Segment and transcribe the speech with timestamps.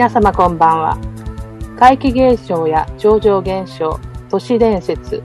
[0.00, 0.98] 皆様こんばんは。
[1.78, 5.22] 怪奇現象や超常現象、都市伝説、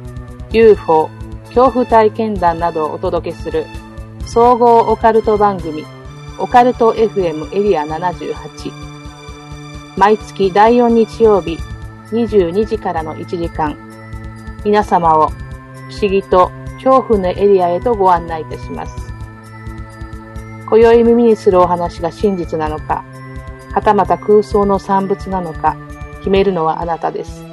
[0.51, 1.09] UFO、
[1.45, 3.65] 恐怖体験談などをお届けする
[4.25, 5.85] 総合オカルト番組、
[6.39, 8.35] オカルト FM エリア78。
[9.95, 11.57] 毎月第4日曜日
[12.11, 13.77] 22時からの1時間、
[14.65, 16.51] 皆様を不思議と
[16.83, 18.93] 恐怖のエリアへとご案内いたします。
[20.69, 23.05] 今宵耳にするお話が真実なのか、
[23.75, 25.75] はたまた空想の産物なのか、
[26.19, 27.43] 決めるのはあなたです。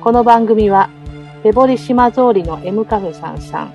[0.00, 0.88] この番組は、
[1.42, 3.74] 手堀島通りの M カフェさんさん、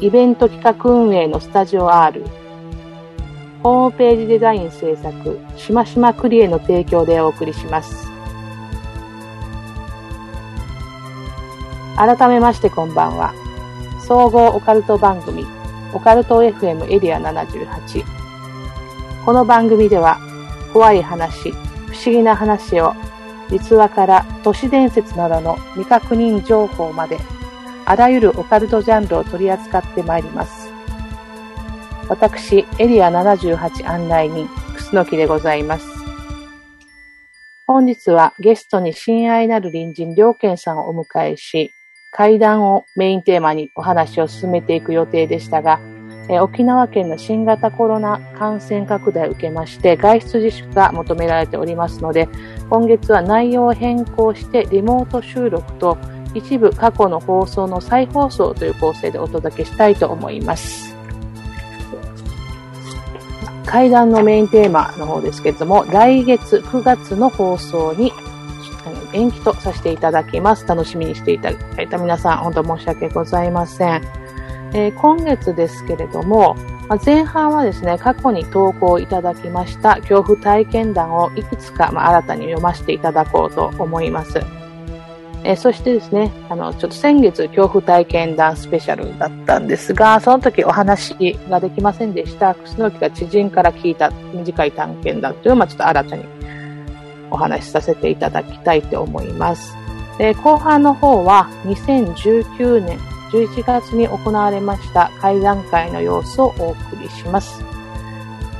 [0.00, 2.22] イベント企画運営のスタジオ R、
[3.64, 8.08] ホームページデザイン制作、しましまクリエの提供でお送りします。
[11.96, 13.34] 改めましてこんばんは。
[14.06, 15.44] 総合オカルト番組、
[15.92, 18.19] オカルト FM エリア78。
[19.30, 20.18] この番組では、
[20.72, 21.56] 怖い話、不
[21.94, 22.94] 思議な話を、
[23.48, 27.16] 実話から都市伝説などの未確認情報まで、
[27.84, 30.72] あらゆるオカルトジャンルを取り扱ってまいります。
[32.08, 35.86] 私、エリア78案内人、楠木でございます。
[37.68, 41.72] 本日はゲストに親愛なる隣人、良健さんをお迎えし、
[42.10, 45.78] 会談をメインテーマにお話を進めていく予定でしたが、
[46.30, 52.28] え沖縄県の新型コロナ感染拡大を受けまして外出自粛が求められておりますので
[52.70, 55.98] 今月は内容を変更してリモート収録と
[56.32, 60.94] 一部過去の放送の再放送という構成でお届けしたいと思います
[63.66, 68.12] 会談のメインテーマの方ですけれども来月9月の放送に
[69.12, 70.66] 延期とさせていただきます。
[70.66, 74.29] 楽しみにしていただいた皆さん、本当申し訳ございません。
[74.72, 76.54] えー、今月ですけれども、
[76.88, 84.40] まあ、前半はですね、過去に投稿いただきました恐怖体験談をいくつか、まあ、新たに読ませていただこうと思います。
[85.42, 96.24] えー、そしてですね、あの、ちょっと先月恐怖体験談スペシャルだったんですが、その時お話ができませんでした、楠木が知人から聞いた短い探検談というのを、まあ、ちょっと新たに
[97.30, 99.76] お話しさせていただきたいと思います。
[100.18, 102.98] で後半の方は2019年
[103.32, 107.64] 11月に行われました会談会の様子をお送りします。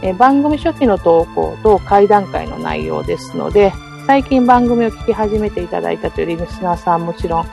[0.03, 3.73] え番組初期の投稿と会談会の内容ですので、
[4.07, 7.45] 最近番組を聞き始めていただいたというリスナーさんもちろん、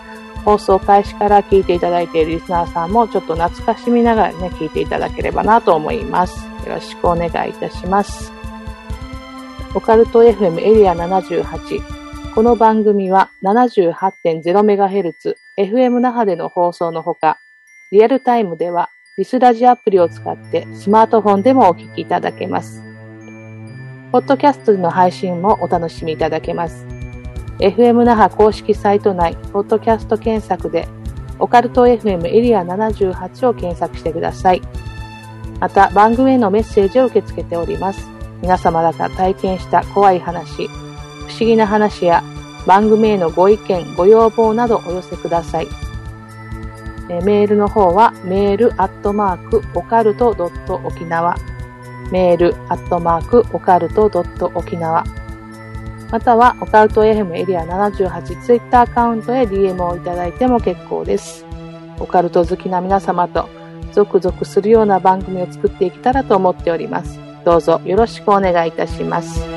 [0.45, 6.45] 放送開始から聞いていただいているリスナーさんもちょっと懐かしみながらね、聞いていただければなと思います。
[6.66, 8.31] よろしくお願いいたします。
[9.75, 17.40] オカルト FM エリア78この番組は 78.0MHz FM 那覇での放送のほか、
[17.91, 22.84] リアルタイムではリスラジアプリを使ってスマートフォンでもお聞きいただけます。
[24.12, 26.85] ポッドキャストの配信もお楽しみいただけます。
[27.59, 30.88] FM 那覇公式サイト内、ポッドキャスト検索で、
[31.40, 34.62] オカルト FM エリア78を検索してください。
[35.59, 38.07] また、番組へのメッセージを受け付けております。
[38.44, 42.24] 皆様が体験した怖い話、不思議な話や
[42.67, 45.67] 番組へのご意見、ご要望などお寄せください。
[47.09, 51.38] えメールの方はメールアットマークオカルトドット沖縄
[52.11, 55.06] メールアットマークオカルトドット沖縄
[56.11, 61.45] またはオカルト FM エリア78ツイッターアカウントへ DM をいただいても結構です。
[62.00, 63.50] オカルト好きな皆様と
[63.91, 67.19] ゾクゾクするような番組を作っていけたらと思っております。
[67.44, 69.56] どうぞよろしくお願いいたします。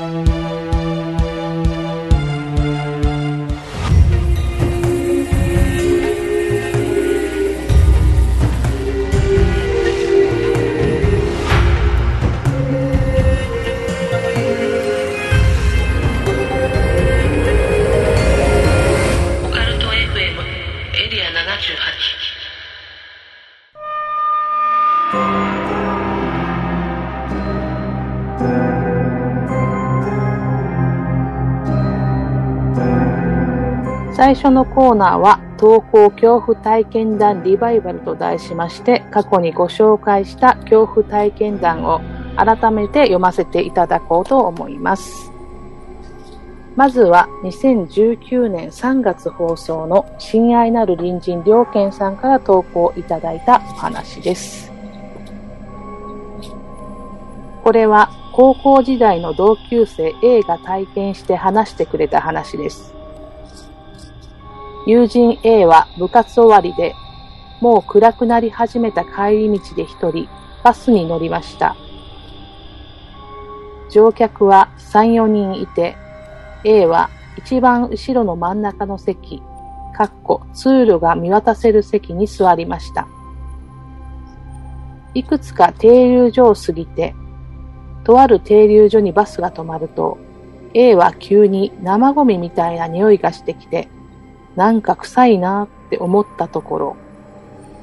[34.31, 41.99] 最初のコーナーは、投稿恐怖体験談リバイバルと題しまして、過去にご紹介した恐怖体験談を
[42.37, 45.33] 改めて読ませていただこうと思います。
[46.77, 54.71] まずは2019年3月放送の親愛なる隣人良健さんから投稿いただいたお話です。
[57.65, 63.00] これは高校時代の同級生 A が体験して話してくれた話です。
[64.91, 66.93] 友人 A は部活終わりで、
[67.61, 70.27] もう暗くなり始めた帰り道で一人、
[70.65, 71.77] バスに乗りました。
[73.89, 75.95] 乗客は3、4人いて、
[76.65, 79.41] A は一番後ろの真ん中の席、
[79.95, 83.07] かっこ通路が見渡せる席に座りました。
[85.13, 87.15] いくつか停留所を過ぎて、
[88.03, 90.17] とある停留所にバスが止まると、
[90.73, 93.87] A は急に生ゴミみたいな匂いがしてきて、
[94.55, 96.97] なんか臭いなって思ったところ、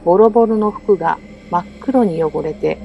[0.04, 1.18] ボロボロの服が
[1.50, 2.78] 真っ黒に汚れて、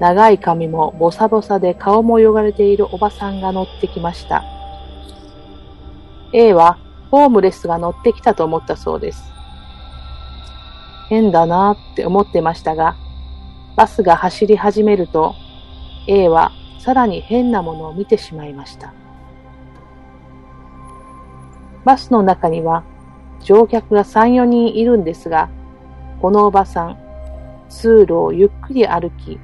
[0.00, 4.44] 長い髪もボサボサで顔も汚れているおばさんが乗ってきました。
[6.32, 6.78] A は
[7.10, 9.32] ホームレスが乗ってきたと思ったそうです。
[11.08, 12.96] 変だなって思ってましたが、
[13.76, 15.34] バスが走り始めると、
[16.08, 18.92] A はさらに変なものを見てしまいました。
[21.84, 22.82] バスの中には
[23.46, 25.48] 乗客が3、4人いるんですが、
[26.20, 26.98] このおばさん、
[27.68, 29.38] 通路をゆっくり歩き、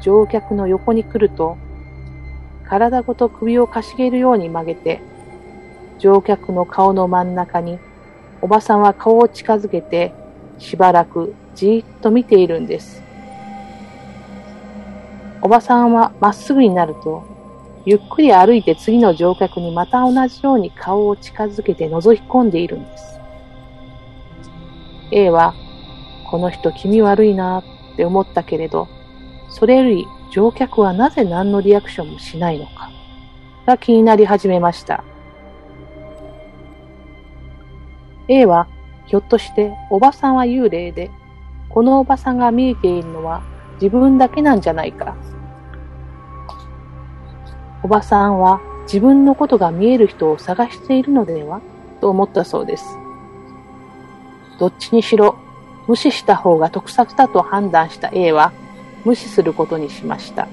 [0.00, 1.56] 乗客の横に来ると、
[2.64, 5.00] 体ごと首をかしげるように曲げて、
[5.98, 7.80] 乗客の顔の真ん中に、
[8.42, 10.14] おばさんは顔を近づけて、
[10.58, 13.02] しばらくじーっと見ているんです。
[15.42, 17.24] おばさんはまっすぐになると、
[17.90, 23.20] ゆっくり歩いて次の乗客にまた同じように顔を近づけて覗き込んでいるんです。
[25.10, 25.54] A は、
[26.30, 28.86] この人気味悪いなって思ったけれど、
[29.48, 32.92] それより乗客はなぜ何のリアクションもしないのか、
[33.66, 35.02] が気になり始めました。
[38.28, 38.68] A は、
[39.06, 41.10] ひょっとしておばさんは幽霊で、
[41.68, 43.42] このおばさんが見えているのは
[43.82, 45.16] 自分だけなんじゃないか。
[47.82, 51.60] おばさんは自分のことが見える人を探しているのでは？
[52.00, 52.96] と思ったそうです。
[54.58, 55.36] どっちにしろ
[55.86, 58.52] 無視した方が得策だと判断した A は
[59.04, 60.48] 無視することにしました。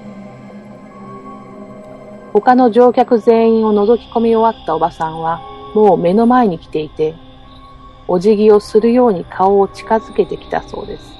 [2.32, 5.40] 他の乗客全員を覗き込み終わったおばさんは
[5.74, 7.14] もう目の前に来ていて、
[8.06, 11.17] お辞儀をするように顔を近づけてきたそうです。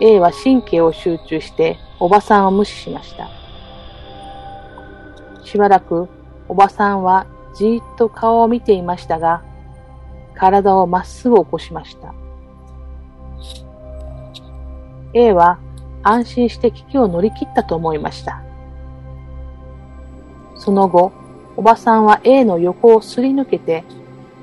[0.00, 3.30] A は神経を集中しておばさんを無視しました。
[5.44, 6.08] しばらく
[6.48, 9.42] おばさんはじーっと顔を見ていましたが、
[10.34, 12.14] 体をまっすぐ起こしました。
[15.14, 15.58] A は
[16.02, 18.42] 安心して危機を乗り切ったと思いました。
[20.56, 21.12] その後、
[21.56, 23.84] おばさんは A の横をすり抜けて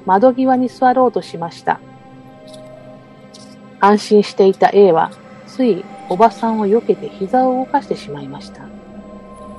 [0.05, 1.79] 窓際に座ろうとしました。
[3.79, 5.11] 安心していた A は
[5.55, 8.63] ついおばさんを避けて膝を動かしてしまいました。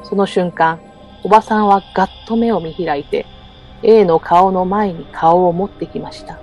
[0.03, 0.81] その瞬間、
[1.23, 3.27] おばさんはガッと目を見開いて、
[3.85, 6.41] A の顔の前に顔を持ってきました。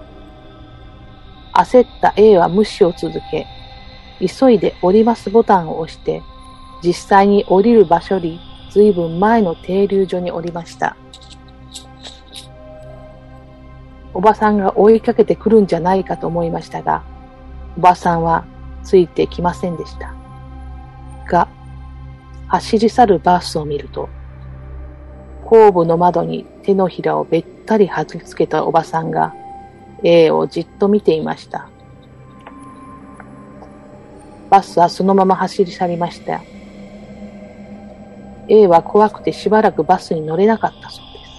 [1.54, 3.46] 焦った A は無視を続け、
[4.26, 6.22] 急いで降りますボタンを押して、
[6.82, 8.40] 実際に降りる場所に
[8.70, 10.96] 随分前の停留所に降りました。
[14.14, 17.04] おばさんが追いかけてくるんじゃないかと思いましたが、
[17.78, 18.46] おばさんは
[18.84, 20.14] ついてきませんでした。
[21.30, 21.48] が、
[22.48, 24.10] 走り去るバースを見ると、
[25.46, 29.34] 後部の窓に手のひらをべったり貼り付けたおばさんが
[30.04, 31.70] A をじっと見ていました。
[34.50, 36.42] バスはそのまま走り去りました。
[38.48, 41.32] A は怖くてしばらくバスに乗れなかったそうです。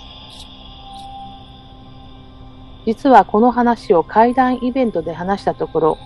[2.86, 5.98] 実はこの話を階段イベントで話したところ、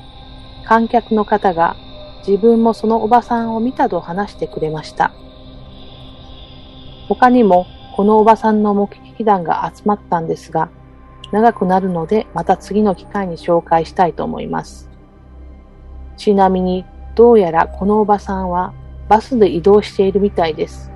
[0.67, 1.77] 観客の方が
[2.27, 5.13] 自分もそのおばさんを見たと話してくれました。
[7.09, 10.69] 他にもこのおばさんの目撃談が集まったんですが、
[11.31, 14.91] 長くなるのでまた次の機会に紹介したいと思います。
[16.17, 18.75] ちなみにどうやらこのおばさんは
[19.09, 20.91] バスで移動しているみたいです。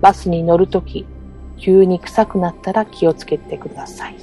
[0.00, 1.06] バスに乗るとき、
[1.56, 4.16] 急に臭くなったら気をつけてください。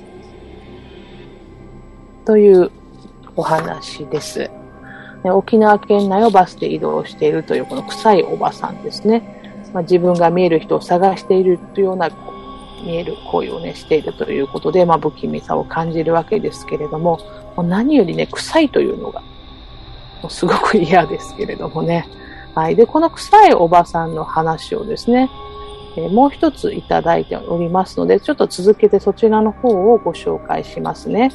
[2.23, 2.71] という
[3.35, 4.49] お話です。
[5.23, 9.61] 沖縄県内をバスで移動しているというこの臭いおばさんですね。
[9.73, 12.09] まあ、自分が見える人を探しているというような
[12.83, 17.19] 見える行為をね、しているということで、まあ、不気味さを感じるわけですけれども、
[17.55, 19.21] も何よりね、臭いというのが、
[20.21, 22.07] もうすごく嫌ですけれどもね。
[22.53, 22.75] はい。
[22.75, 25.29] で、この臭いおばさんの話をですね、
[25.97, 31.31] え、もう一ついただいておりますので、ちょっと続けてそちらの方をご紹介しますね。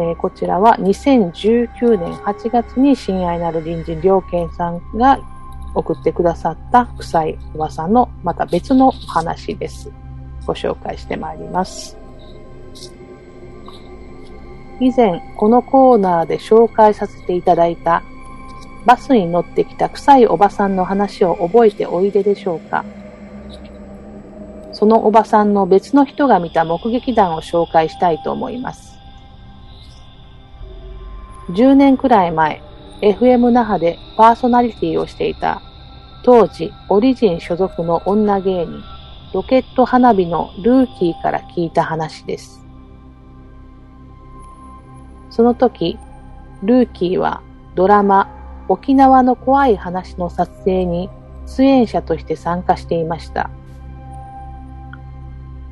[0.00, 5.20] えー、こちらは2019年8月に親愛なる隣人良健さんが
[5.74, 9.92] 送ってくださった臭いおばさんのまた別の話です。
[10.46, 11.98] ご紹介してまいります。
[14.80, 18.02] 以前このコーナーで紹介させていただいた
[18.86, 22.86] バスに乗ってきた臭いおばさんの話を覚えておいででしょうか
[24.72, 28.89] そのおばさんの別の人が見た目撃談を紹介したいと思います。
[31.50, 32.62] 10年くらい前、
[33.00, 35.62] FM 那覇でパーソナリティをしていた
[36.22, 38.82] 当時オリジン所属の女芸人
[39.32, 42.66] ロケット花火のルーキーから聞いた話です。
[45.30, 45.98] その時、
[46.62, 47.40] ルーキーは
[47.74, 48.28] ドラマ
[48.68, 51.08] 沖縄の怖い話の撮影に
[51.46, 53.50] 出演者として参加していました。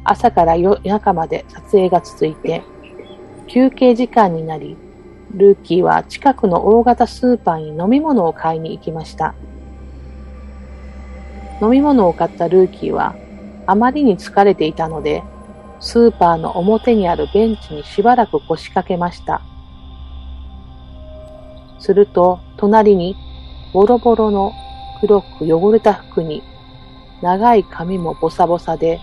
[0.05, 2.63] 朝から夜中まで撮影が続いて、
[3.49, 4.77] 休憩時間になり、
[5.35, 9.35] ルーキーは近くの大型スーパーに飲み物を買いに行きました。
[11.61, 13.15] 飲み物を買ったルーキーは
[13.67, 15.23] あまりに疲れていたので、
[15.81, 19.43] スーパーの表にあるベンチにしばらく腰掛けました。
[21.79, 23.17] すると、隣に
[23.73, 24.53] ボロボロの
[25.01, 26.43] 黒く汚れた服に
[27.23, 29.01] 長い髪もボサボサで、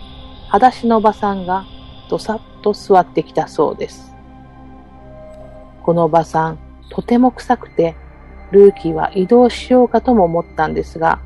[0.47, 1.65] 裸足のおばさんが
[2.09, 4.14] どさっと座ってきたそうです。
[5.85, 6.57] このおばさん、
[6.89, 7.93] とても臭くて、
[8.49, 11.19] ルーキーは移動しようかとも思ったんですが、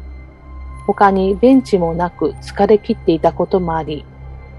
[0.85, 4.03] 他にベンチもなく疲れ切っていたこともあり、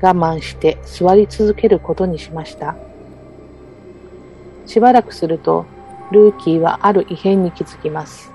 [0.01, 2.77] 我慢して座り続けることにしました。
[4.65, 5.67] しばらくすると、
[6.13, 8.33] ルーキーはある異変に気づきます。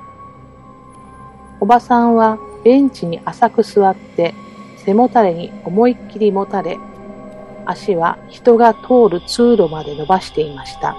[1.60, 4.36] おばさんはベンチに浅く座って
[4.78, 6.78] 背もたれに思いっきりもたれ、
[7.66, 10.96] 足は人が通る通路まで伸ばしていました。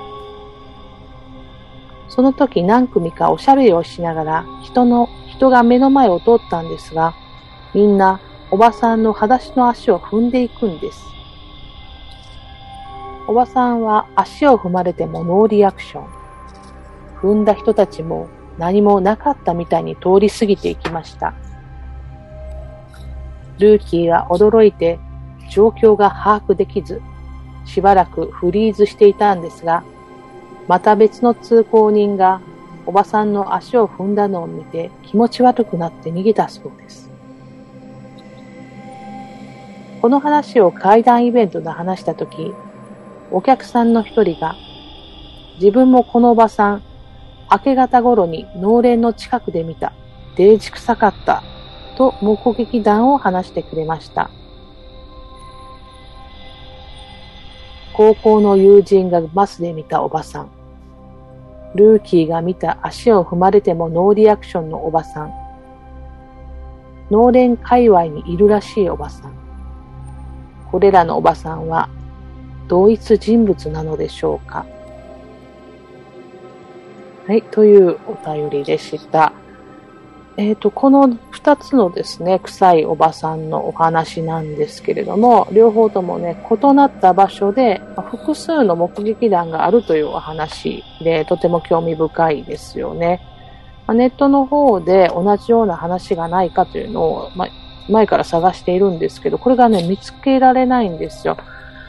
[2.16, 7.14] その時何組かおしゃべりをしながら人の、人が目の前を通ったんですが、
[7.74, 8.20] みんな
[8.50, 11.04] おばさんの裸足の足を踏んでいくんです。
[13.28, 16.06] おばさんは足を踏まれてもノーリアクション。
[17.20, 21.34] 踏んだ人たちも何もなかったみたいに通り過ぎていきました。
[23.58, 24.98] ルーキーは驚いて
[25.50, 27.02] 状況が把握できず、
[27.66, 29.84] しばらくフリーズしていたんですが、
[30.68, 32.40] また別の通行人が
[32.86, 37.10] おばさんの足を踏んだのを見て気持ち悪くなって逃げたそうです。
[40.00, 42.52] この話を階段イベントで話したとき、
[43.32, 44.54] お客さんの一人が、
[45.56, 46.82] 自分もこのおばさん、
[47.50, 49.92] 明け方頃に農園の近くで見た、
[50.36, 51.42] デージ臭かった、
[51.96, 54.30] と目撃談を話してくれました。
[57.94, 60.55] 高校の友人がバスで見たおばさん。
[61.76, 65.32] ルーキーが見た足を踏まれてもノーリアクションのおばさん。
[67.10, 69.32] 農連界隈にいるらしいおばさん。
[70.70, 71.88] これらのおばさんは
[72.68, 74.66] 同一人物なのでしょうか
[77.26, 79.32] はい、というお便りでした。
[80.38, 93.22] えっ、ー、と、この二つのですね、臭いおばさんのお話なんですけれども、両方ともね、異なった場所で、複数の目撃談があるというお話で、とても興味深いですよね。
[93.88, 97.30] ネットの方で同じような話がないかというのを、
[97.88, 101.38] 前から探しているんですけど、これがね、見つけられないんですよ。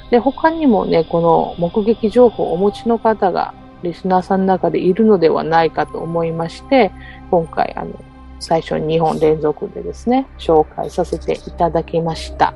[0.09, 6.91] で、他にもね、この目撃情報をお持ちの方が、リスナーさんの中でいるのではないかと思いまして、
[7.29, 7.91] 今回、あの、
[8.39, 12.53] 最初に2本連続でですね、紹介させていただきました。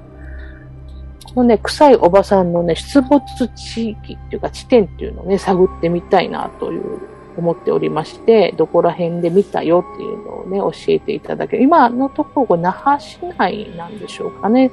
[1.33, 3.21] このね、臭いおばさんのね、出没
[3.55, 6.99] 地域っていうか地点っていうのをね、探ってみたいなという
[7.37, 11.63] 思っておりまして、どこら辺で見たよっていうのをね、教えていただける。
[11.63, 14.71] 今のところ、那覇市内なんでしょうかね。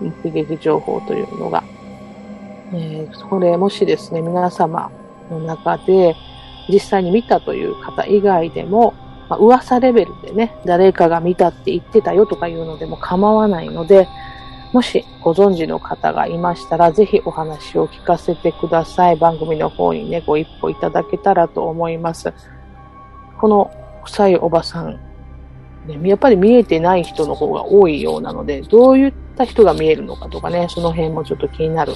[0.00, 1.64] 目撃情報というのが。
[2.72, 4.90] えー、これもしですね、皆様
[5.30, 6.14] の中で
[6.68, 8.94] 実際に見たという方以外でも、
[9.28, 14.08] まあ、噂レベルでね、誰かが見たって言ってたよとかいうのでも構わないので、
[14.72, 19.16] もしご存知の方がいましたら、ぜひお話を聞かせてください。
[19.16, 22.32] 番組の方にね、ご一歩いただけたらと思います。
[23.38, 23.70] この
[24.04, 25.00] 臭いおばさん、
[25.86, 31.92] ね、やっぱり見えてない人の方が多いようなので、どういった人が見えるのかとかね、その辺もちょっと気になる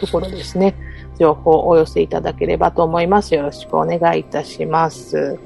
[0.00, 0.74] ところですね。
[1.18, 3.34] 情報をお寄せいただければと思います。
[3.34, 5.38] よろしくお願いいたします。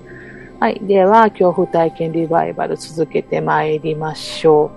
[0.61, 0.81] はい。
[0.83, 4.73] では、恐怖体験リバイバル続けてまいりましょ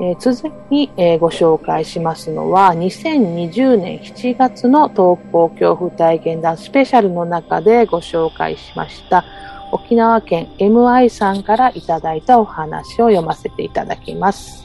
[0.00, 0.04] う。
[0.04, 9.24] えー、続き、えー、ご紹介しますのは、2020年7月の東方恐怖体験談スペシャルの中でご紹介しました、
[9.72, 14.64] 沖縄県 MI さんからいただいたお話を読ませていただきます。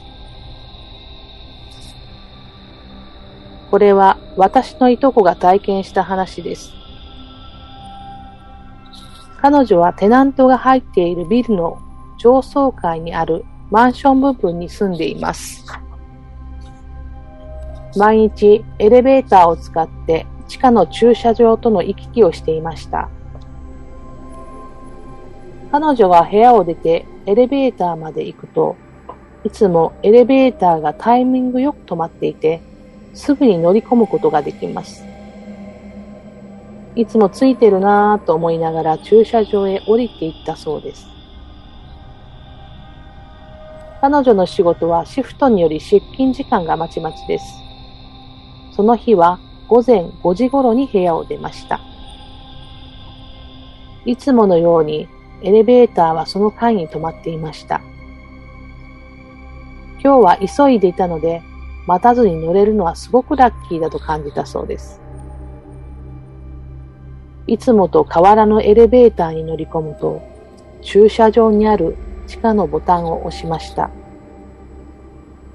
[3.72, 6.79] これは私のいとこが体験した話です。
[9.42, 11.80] 彼女はテナントが入っているビルの
[12.18, 15.64] 上層階にあるマンション部分に住んでいます。
[17.96, 23.08] 毎日エレベーターを使って地下の駐車場との行き来をしていました。
[25.72, 28.76] 彼女は部屋を出てエレベーターまで行くと、
[29.44, 32.60] いつもエレベーターがタイミングよく止まっていて、
[33.14, 35.09] すぐに乗り込むことができます。
[36.96, 41.06] いつもついてるなぁと思いながら駐車場へ降りていったそうです。
[44.00, 47.44] 彼女の仕事はシフトにより出勤時間がまちまちです。
[48.74, 51.80] その日は午前5時頃に部屋を出ました。
[54.06, 55.06] いつものように
[55.42, 57.82] エレベーターはその階に止まっていました。
[60.02, 61.42] 今日は急いでいたので、
[61.86, 65.02] 待たずに乗れるのはすごくラッキーだと感じたそうです。
[67.50, 70.22] いつもと変わらぬエレベーターに乗り込むと、
[70.82, 71.96] 駐車場にある
[72.28, 73.90] 地下のボタンを押しました。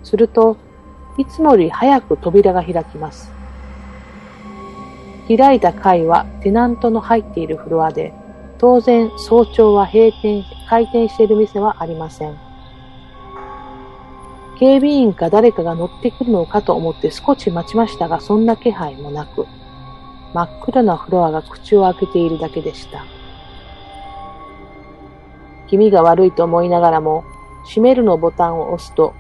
[0.04, 0.58] すると、
[1.18, 3.32] いつもより早く扉が開きます。
[5.30, 8.14] 開いた階はテナントの入っているフロアで、
[8.58, 12.36] 当然早朝は閉店、開店している店はありません。
[14.60, 19.48] 警備員か誰かが乗ってくるのかと思って少し待ちましたが、そんな気配もなく、
[20.36, 23.06] 真っ暗なフロアが口を開けているだけでした。
[25.70, 27.24] 気味が悪いと思いながらも、
[27.66, 29.14] 閉めるのボタンを押すと、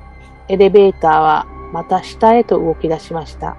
[0.50, 3.56] エレベーターはまた下へと動き出しました。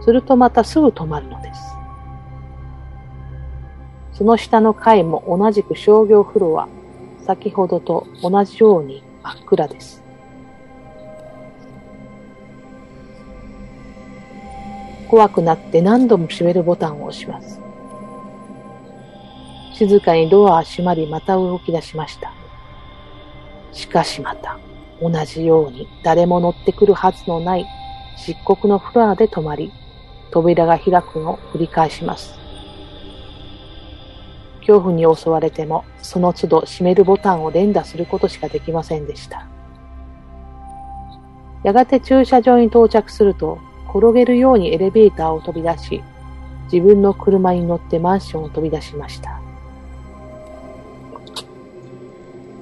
[0.00, 1.76] するとまたすぐ止まるのです。
[4.14, 6.66] その下の階も同じく商業フロア、
[7.24, 10.03] 先ほどと同じように真っ暗です。
[15.14, 17.60] 怖くなって何度も閉めるボタンを押します。
[19.72, 22.32] 静かにドアは閉まりまた動き出しました。
[23.70, 24.58] しかしまた
[25.00, 27.66] 同じように誰も乗ってくるはずのない
[28.16, 29.70] 漆黒のフロアで止まり、
[30.32, 32.36] 扉が開くのを繰り返します。
[34.66, 39.46] 恐怖に襲われても、その都度閉めるボタンを連打することしかできませんでした。
[41.62, 43.60] やがて駐車場に到着すると、
[43.94, 46.02] 転げるようにエレベーターを飛び出し、
[46.72, 49.40] 自分の車に乗ってマンションを飛び出しました。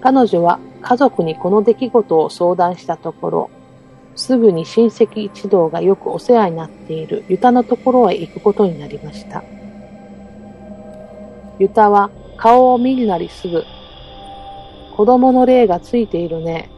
[0.03, 3.51] 彼女は家族にこの出来事を相談したところ、
[4.15, 9.43] すぐに親戚一同がよくお世話になっているユタのところへ行くことになりました。
[11.59, 13.65] ユタは顔を見るなりすぐ、
[14.97, 16.69] 子供の霊がついているね、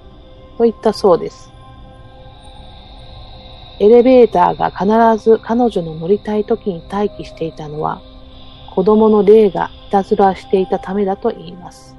[0.59, 1.54] と言ったそうです。
[3.80, 8.00] エレベーターが必ず彼女の乗りたい時に待機していたのは、
[8.74, 11.96] 子供の霊がいたずらしていたためだと言います。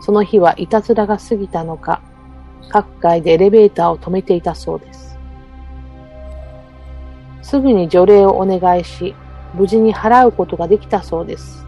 [0.00, 2.02] その日はいたずらが過ぎたのか、
[2.68, 5.18] 各階でエレベーターを止めていたそうです。
[7.42, 9.14] すぐに除霊をお願いし、
[9.54, 11.66] 無事に払うことができたそうです。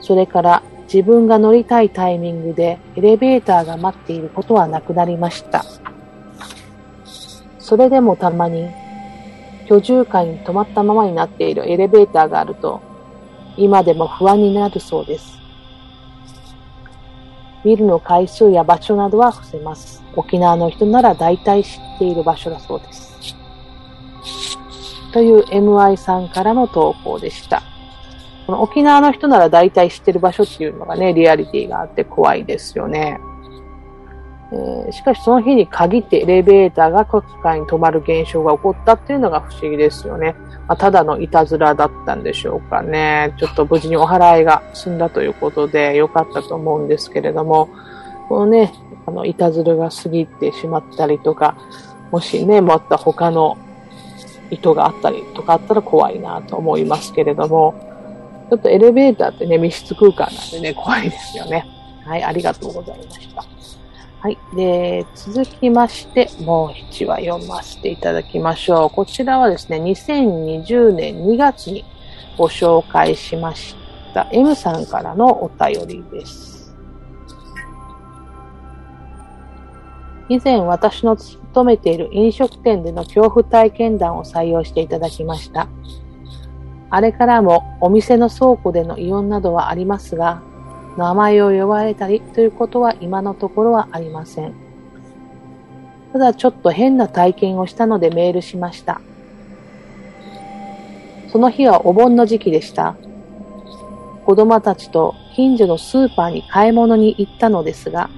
[0.00, 0.62] それから
[0.92, 5.64] 自分が乗りたいタイミングでエレベーターが待っていることはなくなりました。
[7.58, 8.70] それでもたまに
[9.68, 12.80] 居住階に止まったままになっているエレベーターがあると
[13.56, 15.36] 今でも不安になるそうです。
[17.64, 20.04] ビルの回数や場所などは伏せます。
[20.14, 23.34] 沖縄の人なら大体知っている場所だそうです。
[25.12, 27.62] という MI さんからの投稿でした。
[28.46, 33.18] この沖縄の人なら大体知ってる場所っていうのがね、リアリティがあって怖いですよね。
[34.52, 40.36] えー、しかしその日に限ってエレベーターが各階に止まる現象が起こったっていうのが不思議ですよね。
[40.68, 43.34] まあ、ただのいたずらだったんでしょうかね。
[43.38, 47.68] ちょっと無事にお払いが済んだということで良かったと思うんですけれども、
[48.28, 48.72] このね、
[49.06, 51.56] あの、いたずらが過ぎてしまったりとか、
[52.12, 53.58] もしね、また他の
[54.50, 57.85] 意図があったりとかあったら怖いなと思いますけれども、
[58.48, 61.66] ちょっとエレベーターってね、密室空間なんでね、怖いですよね。
[62.04, 63.44] はい、ありがとうございました。
[64.20, 64.38] はい。
[64.54, 68.90] で、続きまして、もう1話読ませていただきましょう。
[68.90, 71.84] こちらはですね、2020年2月に
[72.36, 73.74] ご紹介しまし
[74.14, 76.74] た M さんからのお便りです。
[80.28, 85.68] 以前私の勤めている飲食店での恐怖体験談を採用していただきました。
[86.90, 90.42] あれからもお店の倉庫での異音などはありますが、
[90.96, 94.54] 名前を呼ばれたりということは今のところはありません。
[96.12, 99.00] ただちょっと変な体験をしたのでメールしました。
[101.30, 102.96] その日はお盆の時期でした。
[104.24, 108.08] 子供たちと近所のスーパーに買い物に行ったのですが、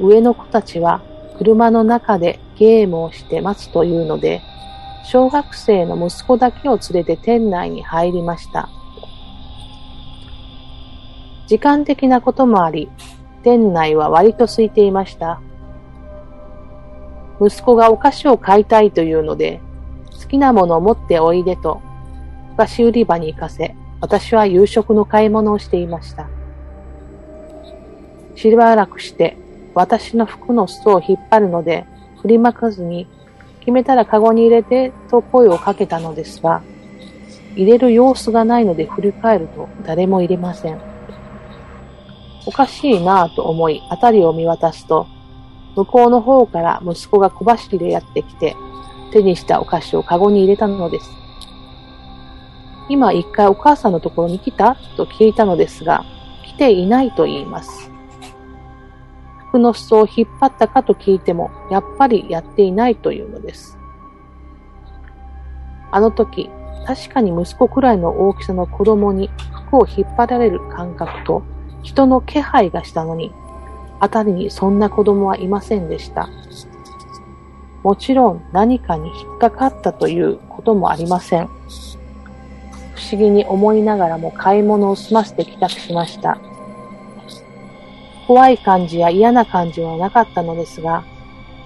[0.00, 1.02] 上の子たちは
[1.38, 4.42] 車の中でゲームをして待つというので、
[5.04, 8.68] 小学生の息子だけを連れて店内に入りました。
[11.46, 12.88] 時間的なこともあり、
[13.42, 15.40] 店内は割と空いていました。
[17.40, 19.60] 息子がお菓子を買いたいというので、
[20.20, 21.80] 好きなものを持っておいでと、
[22.52, 26.28] お菓子売り場に行かせ、私は夕食の買い物をしていました。
[28.36, 29.36] しばらくして、
[29.74, 31.86] 私の服の裾を引っ張るので、
[32.22, 33.06] 振りまかずに、
[33.70, 36.60] 決めたらカゴに入れてと声をかけたのですが、
[37.54, 40.80] 入れる様子がないので振り返ると誰も入れません。
[42.46, 45.06] おかしいなぁと思い、辺りを見渡すと、
[45.76, 48.56] 向こうの方から息子が小走りでやってきて、
[49.12, 51.08] 手にしたお菓子をカゴに入れたのです。
[52.88, 56.04] 今一回お母さんのところに来たと聞いたのですが、
[56.44, 57.89] 来ていないと言います。
[59.50, 63.76] 服の裾を引っ張ったかと聞いても、やっぱりやっていないというのです。
[65.90, 66.48] あの時、
[66.86, 69.28] 確かに息子くらいの大きさの子供に
[69.68, 71.42] 服を引っ張られる感覚と
[71.82, 73.32] 人の気配がしたのに、
[74.00, 76.28] 辺りにそんな子供はいませんでした。
[77.82, 81.46] もちろん何かに引っかかったということもありません。
[81.46, 81.52] 不
[83.12, 86.38] 思議に思いながらも買い物を済ませて帰宅しました。
[88.30, 91.02] 怖い感じや嫌な感じはなかったのですが、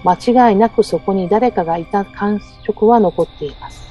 [0.03, 3.87] 間違いなくそこに誰かがいた感触は残っています。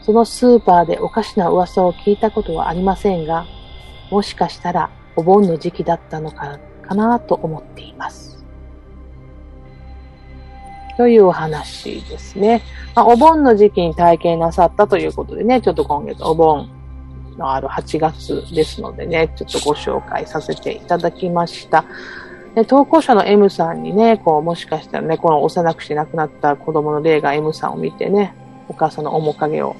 [0.00, 3.44] そのスーパーでおかしな噂を聞いたことはありませんが、
[4.10, 8.42] もしかしたらお盆の時期だったのかかなと思っています。
[10.96, 12.62] というお話ですね。
[12.94, 16.79] まあ、お盆の時期に体験なさったということでね、ちょっと今月お盆
[17.40, 21.84] のある8月ですのでね、ちょっとご紹介させていただきました。
[22.54, 28.34] で投稿者の M さんにね、こう、もしかしたらね、この幼くして亡くなった子供の霊が M さんを見てね、
[28.68, 29.76] お母さんの面影を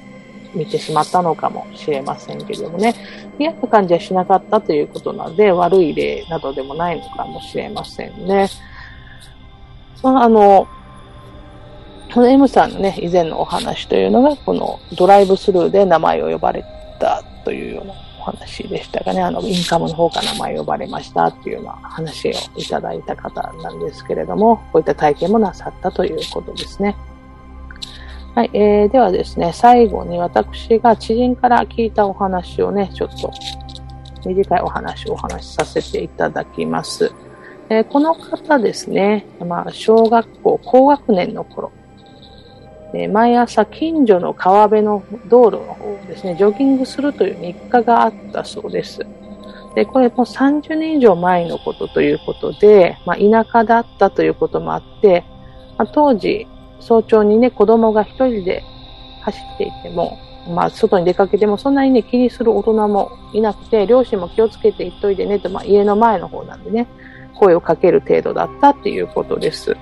[0.55, 2.95] 見てしまったのかもしれませんけれどもね、
[3.39, 8.49] 嫌な感じはしなかったということなので、悪い例などでもないのかもしれませんね。
[10.03, 10.67] まあ、あの、
[12.13, 16.65] この M さんのね、以前のお話というのが、このドライブスルーで名前を呼ばれ
[16.99, 26.97] たというようなお話でしたがね、あの、インカムの方から名前呼ばれましたっていうような話をいただいた方なんですけれども、こういった体験もなさったということですね。
[28.35, 33.33] はい、えー、ではですね、最後に私が知人から聞いたお話をね、ちょっと
[34.25, 37.13] 短いお話をお話しさせていただきます。
[37.71, 41.73] えー、この方ですね、まあ、小学校高学年の頃、
[42.95, 49.07] え毎朝近所の川辺の道路の方をですね、ジョギングするという日課があったそうです。
[49.75, 55.25] で、これも30年以上前のことということで、まあ、田舎だったということもあって、
[55.79, 56.49] まあ、当時、
[56.81, 58.65] 早朝にね、子供が一人で
[59.23, 66.89] 走っていても、まあ、外に出かけてもそんなにね、気にする大人もいなくて、両親も気をつけて行っといてねと、まあ、家の前の方なんでね、
[67.35, 69.77] 声をかける程度だったっていうことです。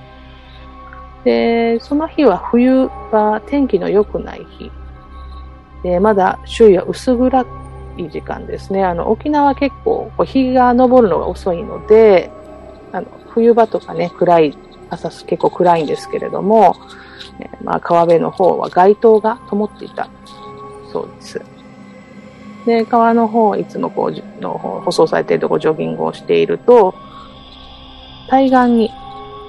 [1.25, 4.71] で、その日は冬は天気の良くない日。
[5.83, 7.45] で、まだ周囲は薄暗
[7.97, 8.85] い時間ですね。
[8.85, 12.31] あの、沖縄は結構こう日が昇るのが遅いので、
[12.93, 14.59] あの、冬場とかね、暗い、
[14.91, 16.77] 朝結構暗いんですけれども、
[17.39, 20.09] ね、まあ、川辺の方は街灯が灯っていた
[20.93, 21.43] そうです。
[22.67, 26.95] で、川の方、いつもこう、の舗装されているとこジョギングをしていると、
[28.29, 28.91] 対岸に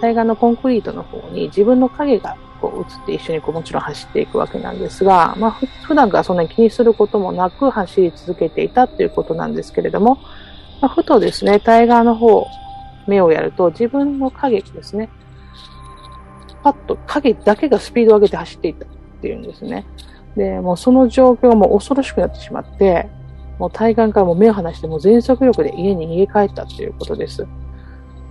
[0.02, 10.16] 対岸のコンクリートの方に自分の影がこう映って一緒にこうもちろん走っていくわけなんですが、まあ、普段からそんなに気にすることもなく走り続けていたということなんですけれども、
[10.82, 12.46] まあ、ふとですね、対岸の方、
[13.08, 15.10] 目をやると自分の影ですね、
[16.64, 18.88] パッと影だけがスピードを上げて走っていったっ
[19.22, 19.86] ていうんですね。
[20.36, 23.10] で、もうその状況がも恐ろしくなってしまって、
[23.58, 27.46] もう対岸からも目を離しても全速力で家に逃げ帰ったということです。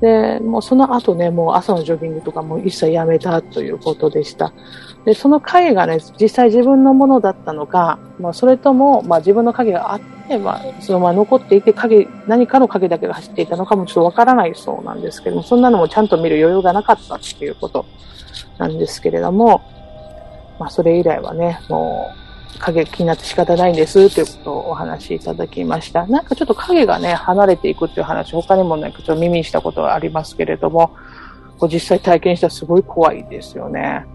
[0.01, 4.53] で、もうその後ね、もう朝のジョギングとかも一切やめたということでした。
[5.05, 17.87] で、その影がね、実際自分のものだったのか、まあ、それとも、まあ、自分の影があって、まあ、そのまま残っていて、影、何かの影だけが走っていたのかもちょっとわからないそうなんですけども、そんなのもちゃんと見る余裕がなかったっていうこと
[18.59, 19.63] なんですけれども、
[20.61, 22.28] まあ、それ以来はね、もう、
[22.59, 26.07] 影気になって仕方ないんですということをお話しいただきました。
[26.07, 30.97] なんかちょっと影がね、離れていくっていう話、他にもなんかちょっと耳にしたことがありますけれども、
[31.59, 34.07] こう実際体験したらすごい怖いですよね。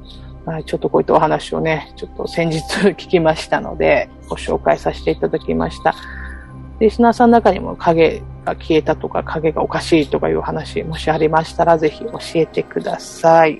[0.46, 5.96] はい、ちょっとこういったお話をね、ちょっと先日聞きましたので、ご紹介させていただきました。
[6.80, 13.60] リスナーさんの中にも影が消えたとか影がおかしいとかいう話、もしありましたらぜひ教えてください。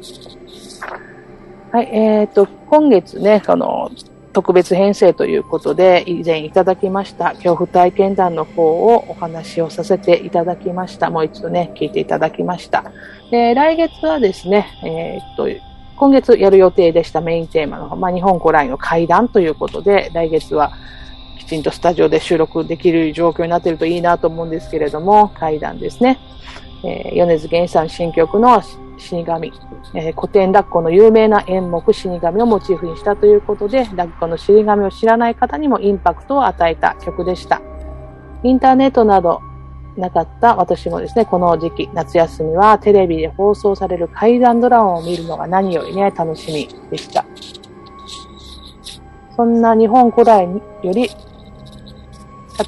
[1.72, 3.90] はい、えっ、ー、と、今月ね、あの、
[4.34, 11.10] 特別編成ということで、以前いただきました恐怖体験談の方をお話をさせていただきました。
[11.10, 12.92] もう一度ね、聞いていただきました。
[13.32, 15.48] で、来月はですね、えっ、と、
[15.96, 20.74] 今月やる予定でしたメインテーマの、まあ、日本古来の階段ということで、来月は
[21.38, 26.20] きちんとスタジオで収録できる状況になっているといいなと思うんですけれども、階段ですね。
[26.84, 28.62] えー、米津玄師さん新曲の
[29.04, 29.54] 死神、
[29.94, 37.62] えー、古典落語の有名な演目死神をモチーフにしたということで、落語の死神を知らない方にもインパクトを与えた曲でした。
[38.44, 39.42] インターネットなど
[39.98, 47.26] なかった私もですね、この時期、夏休みはテレビで放送される怪談ドラマを見るのが何よりね、楽しみでした。
[49.36, 50.62] そんな日本古来よ
[50.94, 51.10] り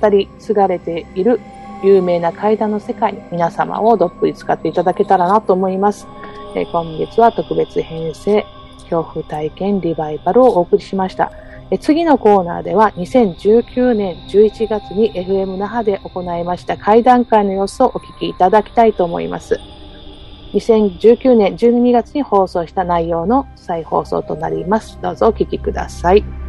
[0.02, 1.40] 語り継がれている
[1.84, 6.08] 有名な階段の世界に皆様をどっぷり使っていただけたらなと思います。
[6.56, 8.46] え今月は特別編成、
[8.90, 11.32] 恐怖体験リバイバルをお送りしました。
[11.72, 19.60] え次のコーナーでは2019年11月に FM 那覇で行いました会談会の様子をお聞きいただきたいと思います。
[20.54, 25.00] 2019年12月に放送した内容の再放送となります。
[25.02, 26.45] どうぞお聞きください。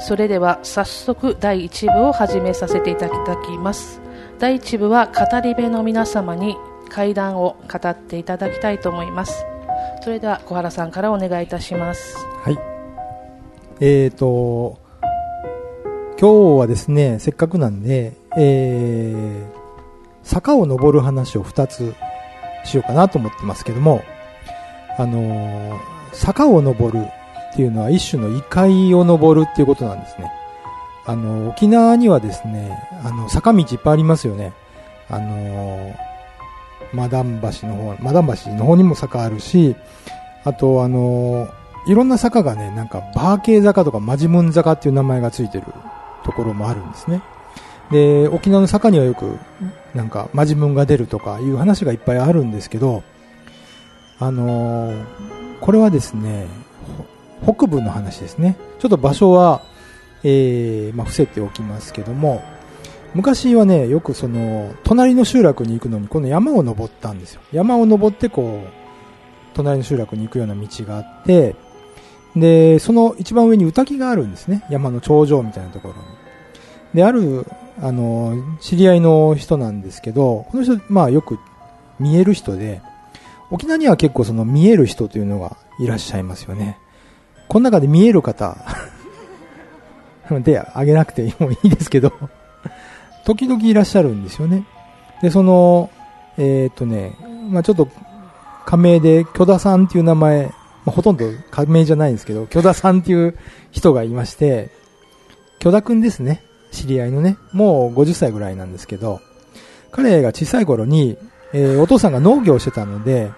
[0.00, 4.00] それでは早速第1部を始めさせていただきます。
[4.38, 6.56] 第1部は語り部の皆様に
[6.88, 9.44] 会談を語っていただきたいと思います。
[10.02, 12.16] それでは小原さんからお願いいたします。
[12.42, 12.58] はい。
[13.80, 14.90] えーと
[16.20, 19.46] 今日はですねせっかくなんで、えー、
[20.22, 21.94] 坂を登る話を2つ
[22.62, 24.04] しようかなと思ってますけども
[24.98, 25.80] あのー、
[26.12, 27.06] 坂を登る
[27.52, 30.30] っていうのは一種の異界を登るっていうことなんですね。
[31.06, 34.52] あの、沖縄にはですね、あの、坂道いっぱいありますよね。
[35.08, 35.94] あの、
[36.92, 39.76] マダン橋の方、マダン橋の方にも坂あるし、
[40.44, 41.48] あと、あの、
[41.86, 45.64] いろんな坂がね、なんか、バーケー坂とかマジムン坂っていう名前がついてる
[46.24, 47.22] ところもあるんですね。
[47.90, 49.38] で、沖縄の坂にはよく、
[49.94, 53.02] なんか、マジムンが出るとかいう話がいっぱいあるんですけど、
[54.22, 54.92] あの
[55.62, 56.46] これはですね、
[57.42, 58.56] 北部の話ですね。
[58.78, 59.62] ちょっと場所は、
[60.22, 62.42] えー、まあ、伏せておきますけども、
[63.14, 67.40] 昔はね、よくその、隣の集落に行くのに、この山を登ったんですよ。
[67.52, 68.68] 山を登って、こう、
[69.54, 71.56] 隣の集落に行くような道があって、
[72.36, 74.64] で、その一番上に歌木があるんですね。
[74.70, 76.00] 山の頂上みたいなところに。
[76.94, 77.46] で、ある、
[77.82, 81.38] あの、知り合いの人なんですけど、この人、まあよく
[81.98, 82.82] 見える人で、
[83.50, 86.78] 沖縄には結構その見える人というのがいらっしゃいますよね。
[87.50, 88.56] この中で見える方
[90.30, 92.12] で、あげなくてもいいですけど
[93.24, 94.64] 時々いらっしゃるんですよね。
[95.20, 95.90] で、その、
[96.38, 97.16] えー、っとね、
[97.50, 97.88] まあちょっと、
[98.64, 100.52] 仮名で、巨田さんっていう名前、ま
[100.86, 103.36] あ、ほとんど仮名じゃないんですけど、巨田さんっていう
[103.72, 104.70] 人がいまして、
[105.58, 106.42] 巨田くんですね。
[106.70, 107.36] 知り合いのね。
[107.52, 109.20] もう50歳ぐらいなんですけど、
[109.90, 111.18] 彼が小さい頃に、
[111.52, 113.32] えー、お父さんが農業してたので、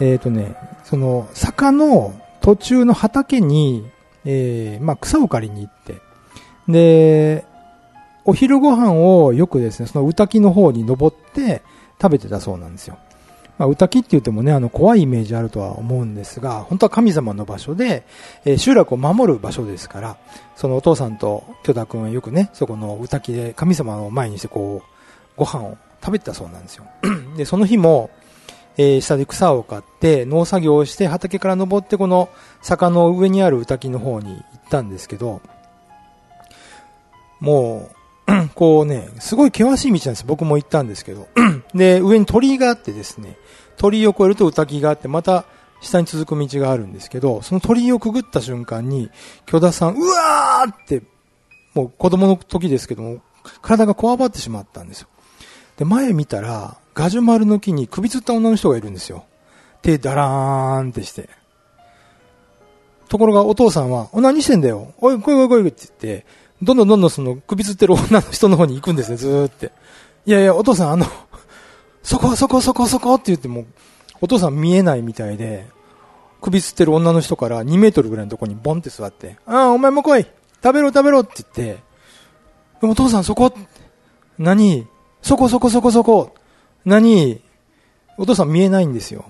[0.00, 2.14] えっ、とね、その、坂の
[2.46, 3.90] 途中の畑に、
[4.24, 5.96] えー、まあ、草を借りに行って、
[6.68, 7.44] で、
[8.24, 11.62] お昼ご飯をよくですね、その歌木の方に登って
[12.00, 12.98] 食べてたそうなんですよ。
[13.58, 18.06] まあ、歌木って言ってもね、あの、怖いイメージあるとは思うんですが、本当は神様の場所で、
[18.44, 20.16] えー、集落を守る場所ですから、
[20.54, 24.88] そのお父さんと巨田くんはよくね、そこの歌木で神様を前にしてこう、
[25.36, 26.84] ご飯を食べてたそうなんですよ。
[27.36, 28.10] で、その日も、
[28.78, 32.28] えー、下で草を刈って農作業をして畑から登ってこの
[32.62, 35.40] 坂の上にある歌木の方に行ったんですけど、
[37.40, 40.26] もう、 こうね、すごい険しい道なんです。
[40.26, 41.28] 僕も行ったんですけど。
[41.74, 43.36] で、上に鳥居があってですね、
[43.76, 45.44] 鳥居を越えると歌木があって、また
[45.80, 49.10] 下に続く道があるんですけど、その鳥居をくぐった瞬間に、
[49.44, 51.02] 巨田さん、うわーって、
[51.74, 53.20] もう子供の時ですけども、
[53.62, 55.08] 体がこわばってしまったんですよ。
[55.76, 59.26] で、前見たら、ガジュマルの木に首吊った女の人がいるんですよ。
[59.82, 61.28] 手ダラーンってして。
[63.10, 64.94] ところがお父さんは、お、何してんだよ？
[64.98, 66.26] おい、来い来い来いって言って、
[66.62, 69.72] どんどんどんどんその首つってる女の人の方に行くんですね、ずーって。
[70.24, 71.06] いやいや、お父さんあの、
[72.02, 73.66] そこそこそこそこって言っても、
[74.22, 75.66] お父さん見えないみたいで、
[76.40, 80.26] 首つってる女の人から2メートルぐらいのとこにボンって座って、ああ、お前も来い！
[80.64, 81.20] 食べろ食べろ！
[81.20, 81.78] って言って、
[82.80, 83.52] お父さんそこ、
[84.38, 84.86] 何？
[85.20, 86.34] そこそこそこそこ、
[86.86, 87.42] 何
[88.16, 89.26] お父さん見えないんですよ。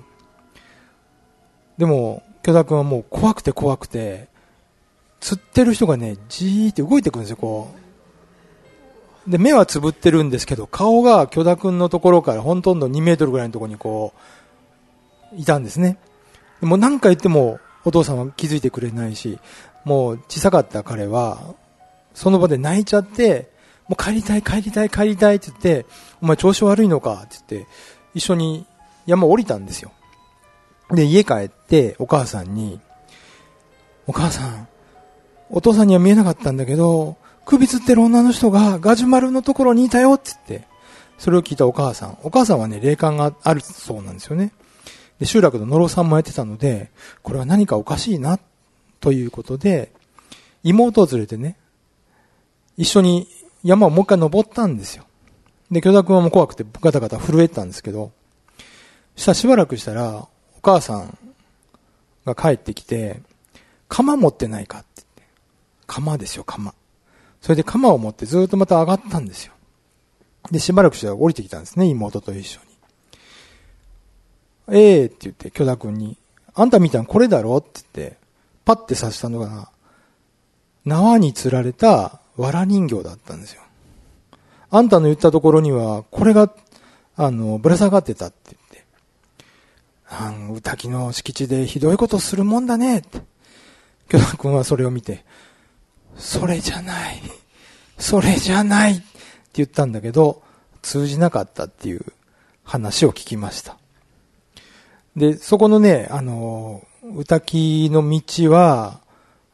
[1.78, 4.28] でも、巨田君はもう怖くて怖くて、
[5.20, 7.74] 釣ってる人がね、じーって動いてくるんですよ、こ
[9.26, 9.30] う。
[9.30, 14.12] で、目はつぶってるんですけど、顔が巨田君のところからほとんど2メートルぐらいのところにこ
[15.32, 15.98] う、いたんですね。
[16.60, 19.38] でも何回言ってもお父さんは気づいてくれないし、
[19.84, 21.40] もう小さかった彼は、
[22.14, 23.50] その場で泣いちゃって、
[23.88, 25.86] もう帰りたい帰りたい帰りたいって言って、
[26.20, 27.70] お前調子悪いのかって言って、
[28.14, 28.66] 一緒に
[29.06, 29.92] 山降りたんですよ。
[30.90, 32.80] で、家帰ってお母さんに、
[34.06, 34.68] お母さん、
[35.50, 40.68] お父さんには見えなかったんだけど、首つってる女の人がガジュマルのところにいたよって言って、
[41.18, 42.18] それを聞いたお母さん。
[42.22, 44.52] お母さんはね、霊感があるそうなんですよね。
[45.18, 46.90] で、集落の野呂さんもやってたので、
[47.22, 48.38] これは何かおかしいな、
[49.00, 49.92] ということで、
[50.62, 51.56] 妹を連れてね、
[52.76, 53.28] 一緒に
[53.66, 55.04] 山をもう一回登ったんですよ。
[55.72, 58.12] で、巨田君はもう怖くてガタガタ震えてたんですけど、
[59.16, 61.18] したらしばらくしたら、お母さん
[62.24, 63.20] が帰ってきて、
[63.88, 65.22] 鎌持ってないかって言って。
[65.88, 66.74] 鎌ですよ、鎌。
[67.40, 69.52] それで鎌を持ってずっとまた上がったんですよ。
[70.52, 72.66] で、しばらくしたら降りてきたんですね、妹と一緒に。
[74.78, 76.16] ええー、って言って、巨田君に、
[76.54, 78.16] あんた見たのこれだろって言って、
[78.64, 79.70] パッて刺したのが、
[80.84, 83.62] 縄に釣られた藁人形だったんですよ。
[84.70, 86.52] あんたの言ったところには、これが、
[87.16, 88.84] あの、ぶら下がってたって言って。
[90.08, 93.20] あん、歌木の敷地でひどいことするもんだねって。
[94.08, 95.24] 巨田君はそれを見て、
[96.16, 97.22] それじゃない。
[97.98, 99.02] それじゃないって
[99.54, 100.42] 言ったんだけど、
[100.82, 102.04] 通じなかったっていう
[102.62, 103.78] 話を聞きました。
[105.16, 109.00] で、そこのね、あの、歌木の道は、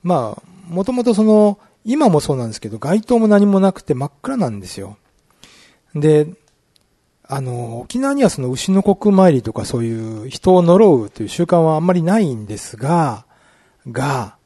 [0.02, 4.96] まあ、もともとその、今もそうなんですけど、街灯も何もなくて真っ暗なんですよ。
[5.94, 6.28] で、
[7.24, 13.24] あの、沖縄にはその牛の国参りとかそういう人を呪うという習慣はあんまりないんですが、
[13.90, 14.36] が、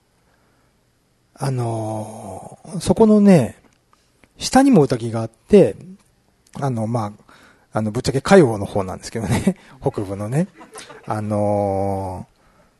[1.34, 3.60] あの、そこのね、
[4.38, 5.76] 下にも歌木があって、
[6.60, 7.12] あの、まあ、
[7.72, 10.48] あの、ぶっちゃけ海王の方なんですけどね、 北部のね。
[11.06, 12.35] あのー、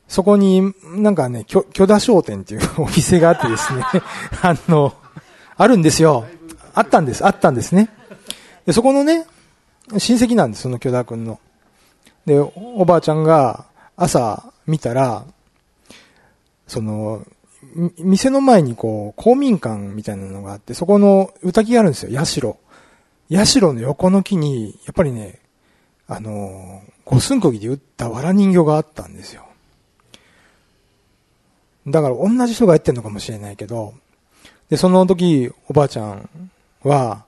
[0.07, 3.83] そこに、なんかね、巨田商店っていう お店があってですね、
[4.41, 4.93] あの、
[5.57, 6.25] あるんですよ。
[6.73, 7.89] あったんです、あったんですね。
[8.65, 9.25] で、そこのね、
[9.97, 11.39] 親戚なんです、その巨田くんの。
[12.25, 13.65] で、おばあちゃんが
[13.95, 15.25] 朝見たら、
[16.67, 17.25] その、
[17.99, 23.45] 店の前にこう、公民館みたいなのがあって、そこの歌木があるんですよ、社。
[23.45, 25.39] 社の横の木に、やっぱりね、
[26.07, 29.46] あの、五寸釘で打った藁人形があったんですよ。
[31.87, 33.93] だから同じ人がやってんのかもしれないけど、
[34.69, 36.29] で、その時、おばあちゃん
[36.83, 37.25] は、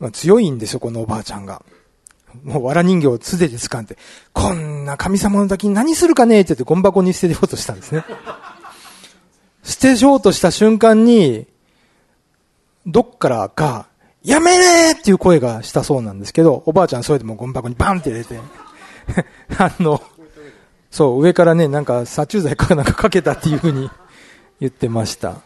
[0.00, 1.62] まあ、強いんですよ、このおばあちゃんが。
[2.44, 3.96] もう藁人形を素手で掴んで、
[4.32, 8.04] こんな神様の時に何するかねって言ってゴン箱に捨てようとしたんですね。
[9.62, 11.46] 捨てようとした瞬間に、
[12.86, 13.86] どっからか
[14.22, 18.40] やめれっていう声がしたそうなんですけど、おばあちゃんそれでもゴミ箱にバンって入れて、
[19.58, 20.02] あの、
[20.90, 23.90] そう、上からね、なんか殺虫剤かなんかかけたっていうふうに
[24.60, 25.36] 言ってました。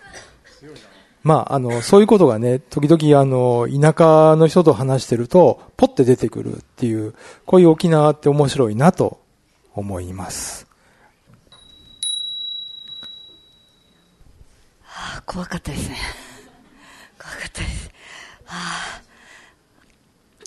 [1.22, 7.14] まあ、あの、そういうことがね、時々あの、田舎の人と話してると、ポッて出てくるっていう、
[7.46, 9.20] こういう沖縄って面白いなと
[9.74, 10.66] 思います。
[14.82, 15.96] はあ、怖かったですね。
[17.18, 17.90] 怖かったです。
[18.48, 19.01] あ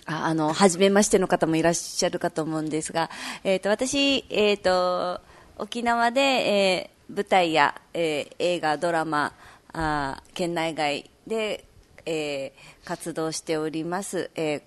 [0.06, 3.10] あの、初めましての方もいらっしゃるかと思うんですが、
[3.43, 5.22] えっ、ー、と、私、えっ、ー、と、
[5.58, 9.34] 沖縄で、えー、舞台や、えー、映画、ドラマ、
[9.74, 11.66] あ県内外で、
[12.06, 14.62] えー、活動しております、えー、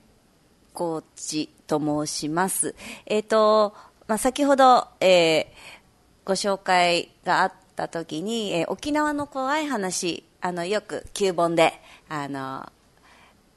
[0.75, 2.75] コーチと申します。
[3.07, 3.75] えっ、ー、と、
[4.07, 5.47] まあ、先ほど、えー、
[6.25, 11.75] ご紹介があった時に、えー、沖縄の怖い話、あの、よく旧本で、
[12.09, 12.71] あの、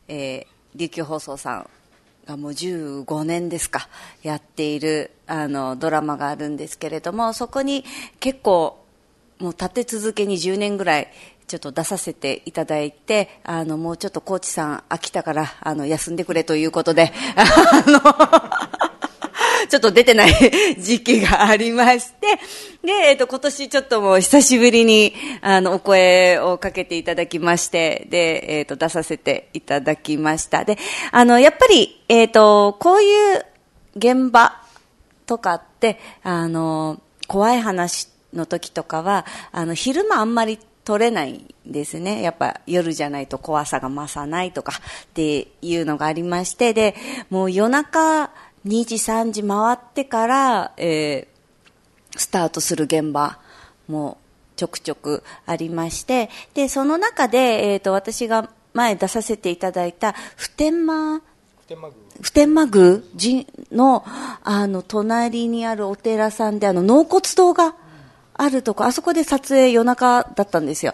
[0.08, 1.70] えー、琉球放送さん
[2.26, 3.88] がもう15年ですか
[4.24, 7.84] やっているあのドラマがあるんですけれどもそこに
[8.20, 8.84] 結構
[9.40, 11.08] もう立て続けに10年ぐらい
[11.48, 18.00] ちょっと出させていただいてあのもうちょっとコーチさん飽きたからあの休んでくれということで あの
[19.72, 20.34] ちょっと出てない
[20.78, 22.28] 時期がありまして、
[22.84, 30.66] で、えっ、ー、と、今年ちょっともう久しぶりに、あの、お声をかけていただきまして、で、えっ、ー、と、出させていただきました。
[30.66, 30.78] で、
[31.14, 33.46] あの、やっぱり、えっ、ー、と、こういう
[33.96, 34.62] 現場
[35.26, 42.22] とかって、あの、怖い話の時とかは、あの、昼間あんまり取れないんですね。
[42.22, 46.94] やっぱ夜じゃないと怖さが増さないとかっていうのがありまして、で、
[47.30, 48.32] もう夜中
[48.66, 53.40] 2時3時回ってから、えー、スタートする現場
[53.88, 54.18] も
[54.56, 61.22] ちょくちょくありまして、で、その中で、えっ、ー、と、私が前出させていただいた普天間
[62.22, 64.04] 普天間宮の、
[64.44, 67.76] あの、隣にあるお寺さんで、あの、納骨堂が
[68.34, 70.94] あるとこ、あそこで撮影夜中だったんですよ。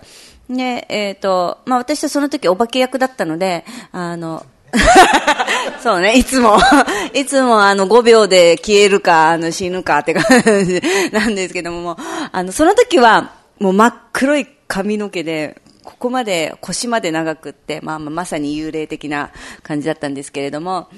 [0.49, 4.45] で、えっ、ー、と、まあ、私はその時お化け役だったので、あの、
[5.82, 6.58] そうね、いつも、
[7.14, 11.98] いつもあの5秒で消えるか、あの死ぬかって感じなんですけども、も
[12.32, 19.32] あの、その時はもう真っ黒い髪の毛で、ここまで腰まで長くって、まあ、まあ、まさに幽霊的な
[19.64, 20.90] 感じだったんですけれども、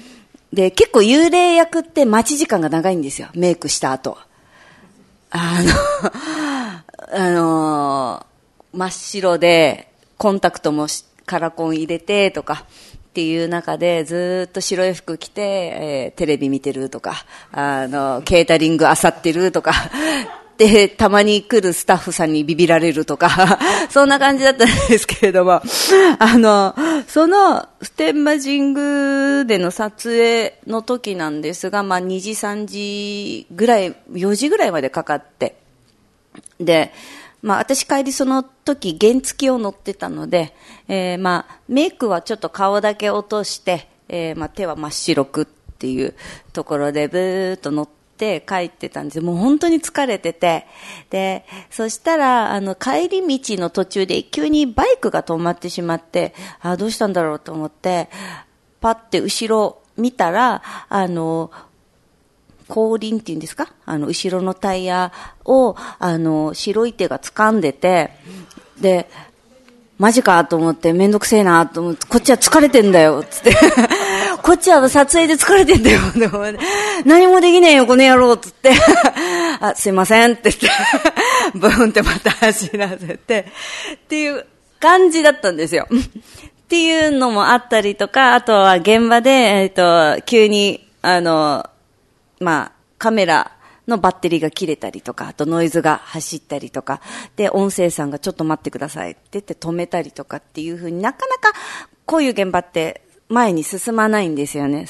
[0.52, 3.28] で、結構幽霊役って待ち時間が長いんですよ。
[3.34, 4.18] メイクした後。
[5.30, 5.72] あの、
[7.12, 8.26] あの
[8.72, 10.86] 真っ白で、コンタクトも
[11.24, 12.66] カラコン入れてとか、
[13.10, 19.72] っていう中でずっと白い服着て、えー、テレビ見てるとか、あの、ケータリング漁ってるとか、
[20.58, 23.58] で、たまに来るスタッフさんにビビられるとか、
[23.90, 25.60] そんな感じだったんですけれども、
[26.20, 26.76] あの、
[27.08, 35.56] その、普天間神宮での撮影の時なんですが、まあ2時3時ぐらい、4時ぐらいまでかかって、
[36.60, 36.92] で、
[37.42, 40.54] まあ私帰りその時原付を乗ってたので、
[40.88, 45.46] えー、まあメイクはちょっと顔だけ落として、えー、まあ手は真っ白くっ
[45.78, 46.14] ていう
[46.52, 49.22] ところでブーっと乗って、帰ってたんです。
[49.22, 50.66] もう本当に疲れてて。
[51.08, 58.10] で、そしたら、あの、帰り道の途中で急にバイクが止まってしまって、あ、どうしたんだろうと思って、
[58.82, 61.50] パって後ろ見たら、あの、
[62.70, 63.72] 後輪っていうんですか？
[63.84, 65.12] あの、後ろのタイヤ
[65.44, 68.10] を、あの、白い手が掴んでて、
[68.80, 69.10] で、
[69.98, 73.54] マジかと思って、めんどくせえなと思って、こっちは疲れてんだよ、つって。
[74.42, 76.00] こっちは撮影で疲れてんだよ、
[77.04, 78.72] 何もできねえよ、この野郎、つって。
[79.60, 80.68] あ、すいません、って言って、
[81.58, 83.46] ブーンってまた走らせて、
[83.94, 84.46] っていう
[84.80, 85.86] 感じだったんですよ。
[85.90, 85.94] っ
[86.70, 91.68] ていうのもあったりとか、あとは現場で、えっ、ー、と、急に、あの、
[92.40, 93.52] まあ、カメラ
[93.86, 97.00] のバッテリーが切れたりとか、あとノイズが走ったりとか、
[97.36, 101.52] で、音声さんがちょっと待ってくださいって言って止めたりとかっていうふうになかなか
[102.06, 104.86] こういう現場って前に進まないんですよね。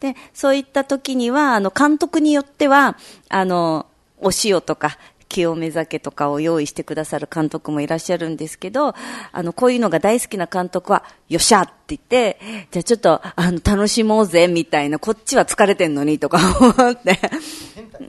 [0.00, 2.96] で、そういった時には、あの、監督によっては、
[3.28, 3.86] あの、
[4.18, 4.98] お塩とか、
[5.30, 8.94] 清め酒とかを用意してくださる監督もいらっしゃるんですけど、
[9.32, 12.38] あの、こういうのが大好きな監督は、よっしゃって言って、
[12.72, 17.18] じゃあちょっと、あの、楽しもうぜ、みたいな、こっちは疲れてんのに、とか思って、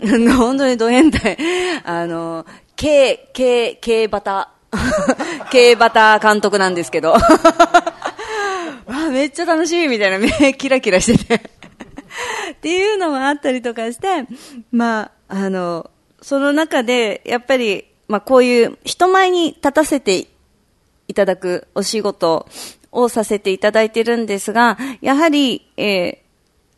[0.35, 1.37] 本当にド変態。
[1.85, 2.45] あの、
[2.75, 4.49] K、K、K バタ、
[5.51, 7.21] K バタ監督なんですけど、 わ
[9.11, 10.17] めっちゃ楽しいみたいな。
[10.17, 11.35] 目キラキラしてて。
[11.35, 14.25] っていうのもあったりとかして、
[14.71, 15.89] まあ、あの、
[16.21, 20.27] その中で、やっぱり、まあこういう人前に立たせて
[21.07, 22.47] いただくお仕事
[22.91, 26.17] をさせていただいてるんですが、やはり、えー、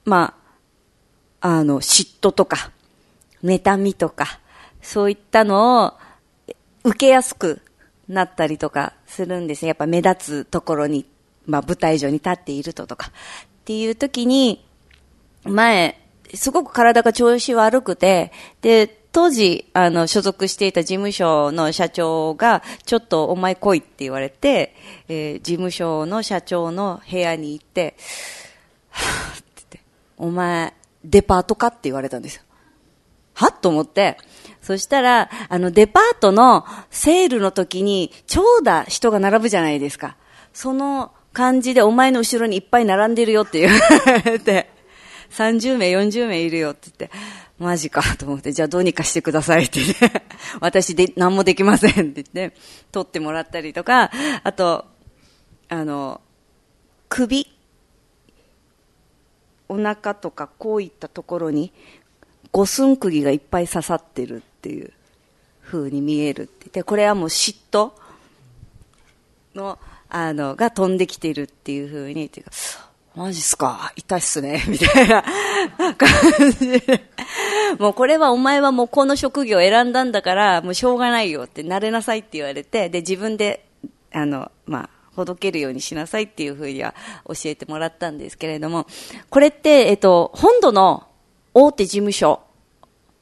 [0.05, 0.35] ま
[1.41, 2.71] あ、あの、嫉妬とか、
[3.43, 4.39] 妬みとか、
[4.81, 5.93] そういったのを
[6.83, 7.61] 受けやすく
[8.07, 9.69] なったりとかするんですね。
[9.69, 11.05] やっぱ目立つところに
[11.45, 14.65] まあ、舞台上に立っているととか、っていう時に、
[15.43, 15.99] 前、
[16.33, 18.31] すごく体が調子悪くて、
[18.61, 24.75] で、当時、あの、所属していた事務所の社長が、ちょっとお前来いって言われて、
[25.07, 27.95] えー、事務所の社長の部屋に行って、
[28.89, 29.79] はぁって言って、
[30.17, 30.73] お前、
[31.05, 32.41] デパートかって言われたんですよ。
[33.35, 34.17] はと思って、
[34.63, 40.17] そしたら、あの、デパートのセールの時に、長蛇人が並ぶじゃないですか。
[40.53, 44.71] その感じでお前の後ろにいっぱい並んでるよって言われて、
[45.29, 47.15] 30名、40名いるよって言って、
[47.63, 50.23] マジかと思って、じゃあどうにかしてくださいってって、
[50.61, 52.55] 私で何もできませんって言って、
[52.91, 54.11] 取ってもらったりとか、
[54.43, 54.85] あと、
[55.69, 56.21] あの、
[57.09, 57.47] 首、
[59.69, 61.71] お腹とかこういったところに、
[62.51, 64.93] 五寸釘がいっぱい刺さってるっていう
[65.63, 66.51] 風に見えるって。
[66.65, 67.91] 言って、これはもう嫉妬
[69.55, 72.51] の、あの、が飛んできてるっていうふうに、ていうか、
[73.15, 73.93] マジっすか？
[73.95, 74.63] 痛いっすね。
[74.67, 75.23] みたいな
[75.95, 76.09] 感
[76.51, 77.09] じで。
[77.77, 83.65] もうこれはお前はもうこの職業を選んだんだから、もうしょうがないよって慣れなさいって言われて、で、自分で、
[84.11, 86.95] あの、まあ、ほどけるようにしなさいっていうふうには
[87.27, 88.87] 教えてもらったんですけれども、
[89.29, 91.03] これって、えっと、本土の
[91.53, 92.41] 大手事務所、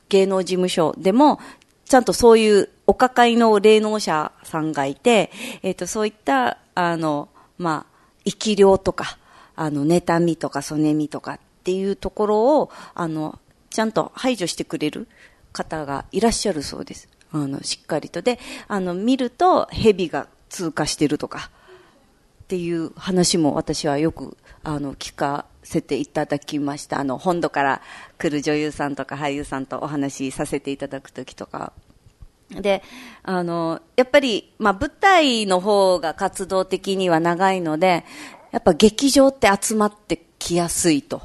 [0.07, 1.39] 芸能事務所でも、
[1.85, 5.31] ちゃんとそういうお抱えの霊能者さんがいて、
[5.63, 7.27] えっと、そういった、あの、
[7.57, 9.17] まあ、生き量とか、
[9.61, 13.37] あの、妬みとか、そねみとかっていうところを、あの、
[13.69, 15.07] ちゃんと排除してくれる
[15.53, 17.07] 方がいらっしゃるそうです。
[17.31, 18.23] あの、しっかりと。
[18.23, 21.51] で、あの、見ると、蛇が通過してるとか、
[22.43, 26.99] っていう話も私はよく、あの、聞かせていただきました。
[26.99, 27.83] あの、本土から
[28.17, 31.71] 来る女優さんとか俳優さんとお話しさせていただくときとか。
[32.49, 32.81] で、
[33.21, 38.03] あの、やっぱり、まあ、舞台の方が活動的には長いので、
[38.51, 41.21] やっぱ劇場って集まってきやすいと。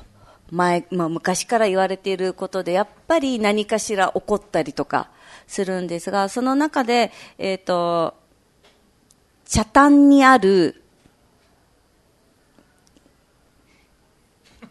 [0.50, 5.10] 前、まあ、昔から言われていることで、やっぱり何かしら起こったりとか
[5.46, 8.14] するんですが、その中で、えっ、ー、と、
[9.44, 10.82] 茶炭にある、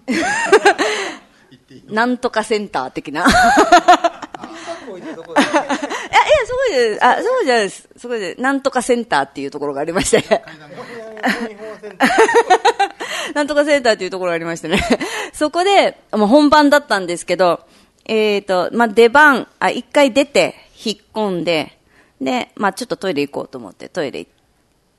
[1.88, 3.26] なんとかセンター的な。
[4.86, 5.28] いや、 いや、そこ
[6.70, 7.90] で、あ、そうじゃないです。
[7.98, 10.24] そこで、なんとかセンターっていうところがありまして。
[13.34, 14.80] なんとかセンターっていうところがありましてね。
[15.34, 17.62] そこで、もう本番だったんですけど、
[18.06, 20.56] えっ、ー、と、まあ、出番、あ、一回出て、
[20.86, 21.78] 引っ込んで、
[22.22, 24.28] で、まあ、ちょっとトイレ行こうと思ってトイレ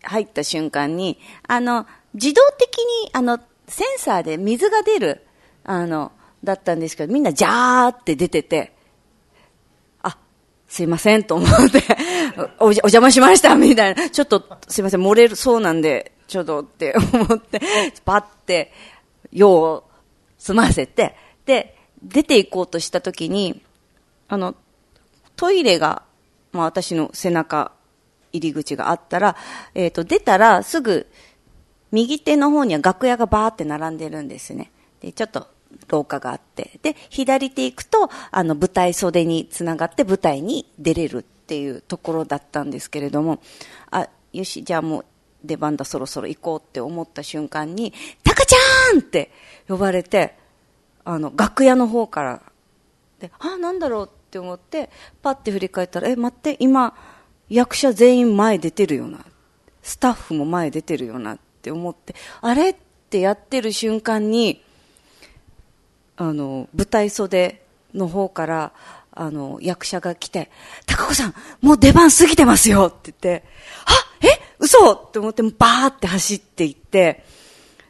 [0.03, 5.23] 入った瞬間に、あの、自動的に、あの、センサーで水が出る、
[5.65, 6.13] あの、
[6.45, 8.76] だったんですけど、みんなジャーって出てて、あ、
[10.69, 11.83] すいませんと思って
[12.59, 17.61] お、お邪魔しましたみたいな、ちょっとすいません、漏れるそうなんで、ちょっとって思って、
[18.05, 18.73] パッて、
[19.33, 19.85] 用を
[20.39, 21.15] 済ませて、
[21.45, 23.63] で、出て行こうとした時に、
[24.29, 24.55] あの、
[25.37, 26.03] トイレが、
[26.53, 27.73] まあ私の背中
[28.33, 29.37] 入り口があったら、
[29.75, 31.07] えっ、ー、と、出たらすぐ、
[31.93, 34.73] 右手の方には楽屋がバーって並んでるんですね。
[35.01, 35.47] で、ちょっと
[35.89, 36.79] 廊下があって。
[36.83, 43.41] で、左手行くと、あの、舞台袖につながって舞台に出れるっていうところだったんですけれども、
[43.91, 45.05] あ、よし、じゃあもう
[45.45, 47.93] 出番だそろそろ行こうって思った瞬間に、
[48.25, 49.31] タカちゃんって
[49.69, 50.37] 呼ばれて、
[51.05, 52.43] あの、楽屋の方から、
[53.21, 54.91] で、あ、なんだろうって思って、
[55.23, 56.95] パッて振り返ったら、え、待って、今、
[57.49, 59.25] 役者全員前出てるよな。
[59.83, 62.71] スタッフも前出てるよなって思って、あれ？
[62.71, 64.65] ってやってる瞬間に、
[66.17, 67.63] あの、舞台袖
[67.95, 68.73] の方から、
[69.13, 70.51] あの、役者が来て、
[70.87, 73.45] 高子さん、もう出番過ぎてますよって言って、
[73.87, 77.25] あえ嘘って思って、バーって走っていって、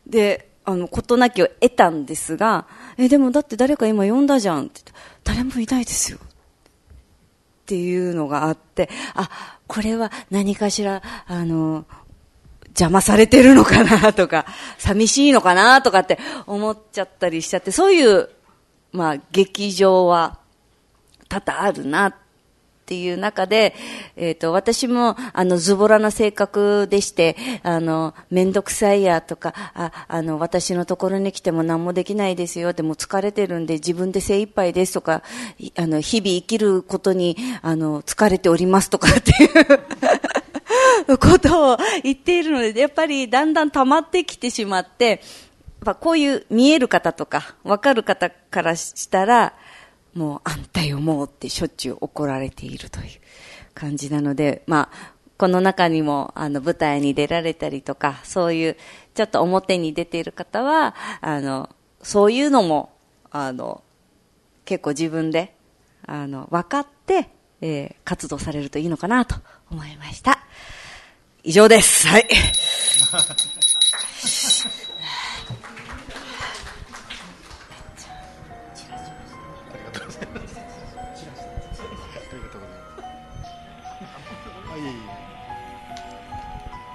[0.06, 2.66] で、あの、事なきを得たんですが、
[2.96, 4.82] え、でもだって誰か今呼んだじゃんって
[5.24, 6.18] 誰もいないですよ。
[6.18, 9.28] っていうのがあって、あ、
[9.66, 11.84] これは何かしら、あの、
[12.78, 14.44] 邪魔されてるのかなとか、
[14.78, 18.28] 寂しいのかなとかって思っちゃったりしちゃって、そういう、
[18.92, 20.38] まあ、劇場は
[21.28, 22.14] 多々あるなっ
[22.86, 23.74] ていう中で、
[24.14, 35.22] えっ、ー、と、私も、あの、ズボラな性格でして、あの、めんどくさいやとか、あ、あの、私のところに来ても何もできないですよ、でも疲れてるんで自分で精一杯ですとか、
[35.76, 39.50] あの、日々生きることに、あの、疲れておりますとかっていう。
[41.18, 45.20] ことを言っているので、やっぱりだんだん溜まってきてしまって、やっ
[45.84, 49.54] ぱこういう見える方とか、わかる方からしたら、
[50.14, 53.06] もうあんたよもうってしょっちゅう怒られているという
[53.74, 58.76] 感じなので、まあ、この中にもあの舞台に出られたりとか、そういう
[59.14, 61.68] ちょっと表に出ている方は、あの、
[62.02, 62.90] そういうのも、
[63.30, 63.82] あの、
[64.64, 65.54] 結構自分で、
[66.06, 67.28] あの、分かって、
[67.60, 69.36] えー、活動されるといいのかなと
[69.70, 70.38] 思いました。
[71.48, 72.08] 以上です。
[72.08, 72.26] はい。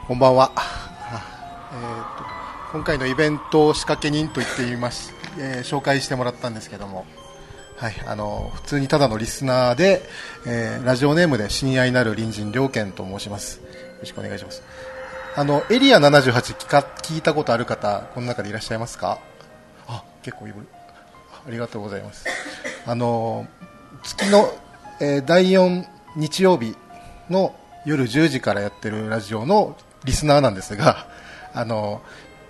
[0.06, 0.52] こんばんは、
[1.72, 2.26] えーと、
[2.74, 7.06] 今回のイベント仕掛け人と言っています、えー、紹介してもらったんですけども、
[7.78, 10.02] はい、あの普通にただのリスナーで、
[10.46, 13.62] えー、ラジオネームで親愛なる隣人良健と申します
[14.02, 14.62] ろしくお願いします。
[15.36, 19.20] あのエリア78聞か聞いたことある方この中でいらっしゃいますか？
[19.88, 20.56] あ結構いる。
[21.48, 22.26] ありがとうございます。
[22.86, 23.48] あの
[24.04, 24.52] 月の、
[25.00, 25.86] えー、第4
[26.16, 26.76] 日曜日
[27.30, 31.08] の夜10時からやってるラジオのリスナーなんですが、
[31.54, 32.02] あの、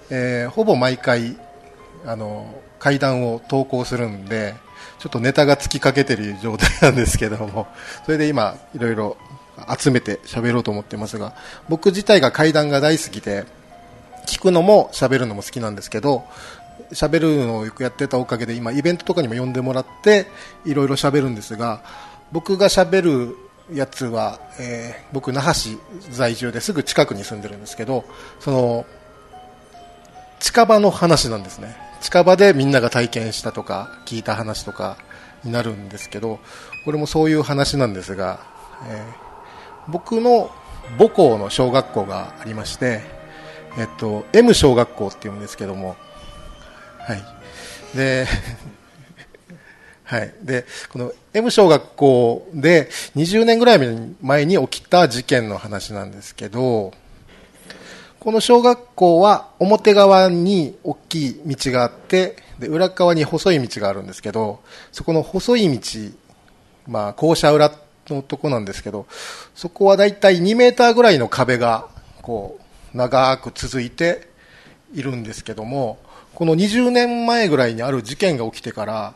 [0.09, 1.37] えー、ほぼ毎回、
[2.05, 4.55] あの階段を投稿するんで
[4.97, 7.67] ちょっとネタがつきかけてる状態なんですけども
[8.05, 9.17] それで今いろいろ
[9.77, 11.33] 集めて喋ろうと思ってますが
[11.69, 13.45] 僕自体が階段が大好きで
[14.27, 16.23] 聞くのも喋るのも好きなんですけど
[16.91, 20.27] 喋るのをよくやってたおかげで今イベントとかにも呼んでもらって
[20.65, 21.81] いろいろ喋るんですが
[22.31, 23.37] 僕が喋る
[23.73, 25.77] やつは、えー、僕那覇市
[26.09, 28.03] 在住ですぐ近くに住んでるんですけど
[28.39, 28.85] その
[30.39, 31.77] 近場の話なんですね。
[32.01, 34.97] 近場でみんなが体験したとか聞いた話とか
[35.43, 36.39] になるんですけど
[36.83, 38.39] これもそういう話なんですが、
[38.89, 39.30] えー、
[39.87, 40.51] 僕の
[40.97, 43.01] 母校の小学校がありまして、
[43.77, 45.95] えっと、M 小学校っていうんですけども、
[46.99, 47.23] はい、
[47.95, 48.25] で
[50.11, 56.91] はい、でこの M 小学校で20年ぐらい前に起きた事件の話なんですけど
[58.19, 64.59] この小学校は表側に大きい道があってで裏側に細い道があるんですけど
[64.91, 65.81] そこの細い道、
[66.87, 67.71] まあ、校舎裏
[68.13, 69.05] のとこなんですけど
[69.55, 71.87] そこはだいたい2メーターぐらいの壁が
[72.21, 72.59] こ
[72.93, 74.29] う長く続いて
[74.93, 75.99] いるんですけども
[76.35, 79.13] この20年前ぐらいにある事件が起きてから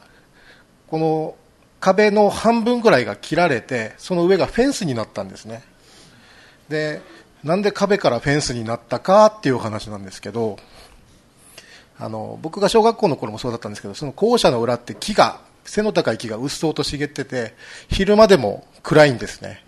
[0.87, 1.35] この
[1.79, 5.63] 壁の半分ぐらいが切られてその上がフェンスになったんですね。
[6.69, 7.01] で
[7.43, 10.57] なんで壁からフェンスになったかっていう話なんですけど
[11.99, 17.53] あの僕が小学校の頃もそうだったんですけどその校舎の裏って木が背の高い木がうっそうと茂ってて
[17.87, 19.63] 昼間でも暗いんですね、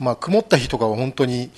[0.00, 1.50] まあ、曇った日とかは本当に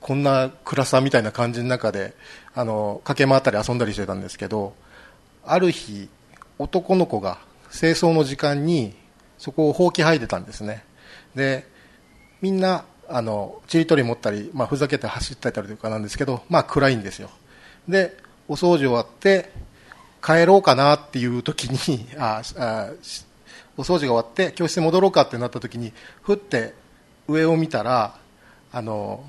[0.00, 2.14] こんな暗さみたいな感じの中で
[2.52, 4.74] あの駆け回ったり遊んだりしてたんですけど
[5.46, 6.08] ある日
[6.58, 7.38] 男の子が
[7.70, 8.92] 清掃の時間に
[9.38, 10.84] そこをほうき履いてたんですね。
[11.36, 11.64] で
[12.42, 17.30] みんなあのちりとり持ったり、まあ、ふざけて走ったりとかなんですけど、まあ、暗いんですよ。
[17.88, 18.16] で
[18.48, 19.52] お掃除終わって
[20.22, 22.90] 帰ろうかなっていう時にああ
[23.80, 26.74] お掃除が終わって教室に戻ろうかってなった時にふって
[27.26, 28.14] 上を見たら
[28.72, 29.24] あの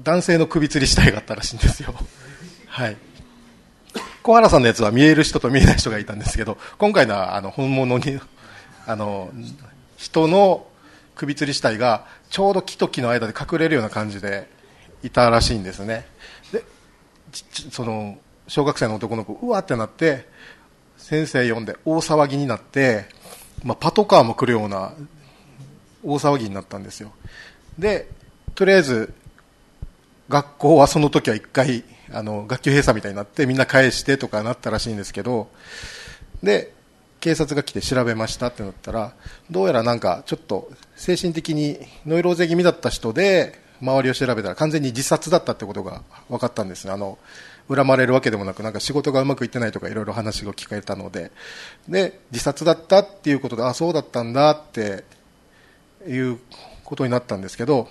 [0.00, 1.92] 男性の首吊り死体があったらしいんですよ。
[2.68, 2.96] はい。
[4.22, 8.20] 小原さんのやつは見える人と見えない人がいたんですけど今回のはあの本物に
[8.86, 9.32] あの
[9.96, 10.64] 人の
[11.16, 14.48] 首吊り死体がちょうど木と木の間で隠れるような感じで
[15.02, 16.06] いたらしいんですね。
[16.52, 16.64] で
[17.72, 20.28] その小学生の男の子うわってなって
[21.12, 23.04] 先生呼んで大騒ぎになって、
[23.64, 24.94] まあ、パトカーも来るような
[26.02, 27.12] 大騒ぎになったんですよ。
[27.78, 28.08] で
[28.54, 29.12] とりあえず
[30.30, 35.50] 学校はその時は一回あの学級閉鎖みたいになってみんな返してとかなったらしいんですけど
[36.42, 36.72] で
[37.20, 39.12] 警察が来て調べましたってなったら
[39.50, 46.92] どうやらなんかちょっと精神的にノイローゼ気味だった人で周りを調べたら完全に自殺だったってことが分かったんですね。
[46.92, 47.18] あの
[47.68, 51.30] 恨まれるわけでもなくなんか仕事がうまくいってないとかいろいろ話が聞かれたので
[51.88, 55.04] で自殺だったっていうことであそうだったんだって
[56.06, 56.38] いう
[56.84, 57.88] ことになったんですけど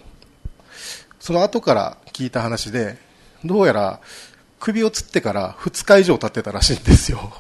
[1.20, 2.98] その後から聞いた話で
[3.44, 4.00] どうやら
[4.62, 7.34] 首をつってから2日以上経ってたらしいんですよ。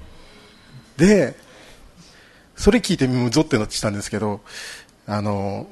[0.96, 1.36] で、
[2.56, 4.40] それ聞いてむぞってなってきたんですけど、
[5.06, 5.68] あの、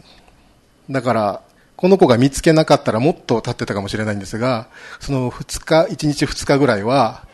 [0.89, 1.43] だから、
[1.77, 4.69] この子が見つけなかったらもっと経ってたかもしれないんですが、
[4.99, 7.27] その2日、1日2日ぐらいは、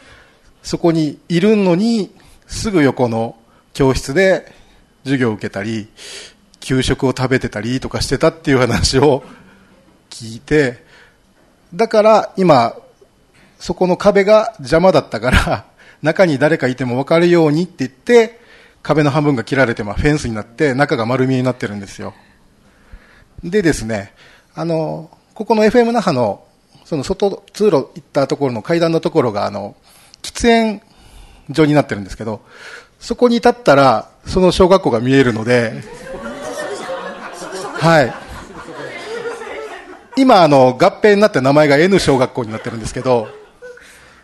[0.62, 2.14] そこにいるのに、
[2.46, 3.36] すぐ横の
[3.72, 4.52] 教室で
[5.04, 5.88] 授業を受けたり、
[6.60, 9.24] 給食を食べてたりとかしてたっていう話を
[10.10, 10.84] 聞いて、
[11.74, 12.74] だから今、
[13.58, 15.64] そこの壁が邪魔だったから、
[16.02, 18.40] 中に誰かいても分かるようにって言って、
[18.82, 22.14] 壁の半分が切られて、まあ、フェンスになって、中が丸見えになってるんですよ。
[23.44, 24.12] でですね、
[24.54, 26.44] あの、ここの FM 那覇の、
[26.84, 29.74] その外、通路行ったところの階段のところが、あの、
[30.22, 30.82] 喫煙
[31.52, 32.42] 所になってるんですけど、
[33.00, 35.82] そこに立ったら、その小学校が見えるので、
[37.80, 38.14] はい。
[40.16, 43.28] 今、あの、合併になって名前が N 小学校になってるんですけど、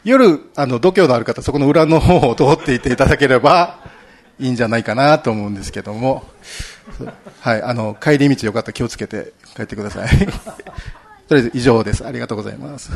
[0.05, 3.79] 夜、あの、度胸のある方、そこの裏の方を通っていていただければ
[4.39, 6.25] いいんじゃないかなと思うんですけども、
[7.41, 10.09] はい、あの、帰り道よかったら気をつけて帰ってください。
[11.29, 12.07] とりあえず以上です。
[12.07, 12.93] ありがとうございます。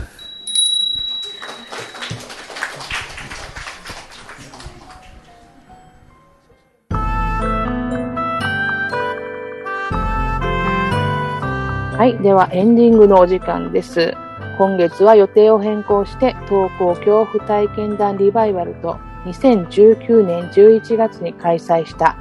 [11.96, 12.18] はい。
[12.18, 14.14] では、エンディングのお時間です。
[14.58, 22.16] 今月は予定を変更して東高恐怖体験談リバイバルと2019年11月に開催した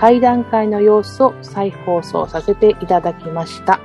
[0.00, 3.80] 会談会の様子を再放送させていただきました。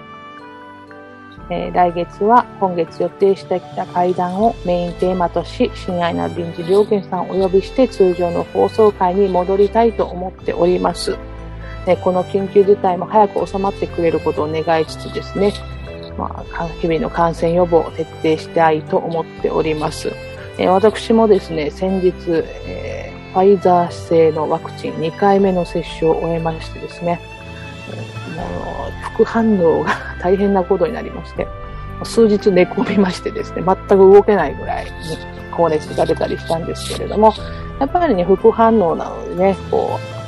[1.51, 11.17] えー、来月は今月予定してきた会談をメインテーマとし、親愛な臨時両家さんをお呼びして通常の放送会に戻りたいと思っております。
[11.87, 15.53] えこの緊急事態も早く収まってくれることを願いつつですね、
[16.17, 20.11] まあ、日々の感染予防を徹底したいと思っております。
[20.59, 27.19] え私もですね、先日、えー、ファイザー製のワクチン2回目の接種を終えましてですね、
[28.35, 28.43] も
[28.89, 31.47] う副反応が大変なことになりまして、
[32.03, 34.91] 数日寝込みましてですね、全く動けないぐらいに
[35.51, 37.33] 高熱が出たりしたんですけれども、
[37.79, 40.18] やっぱりね、副反応なのでね、こう、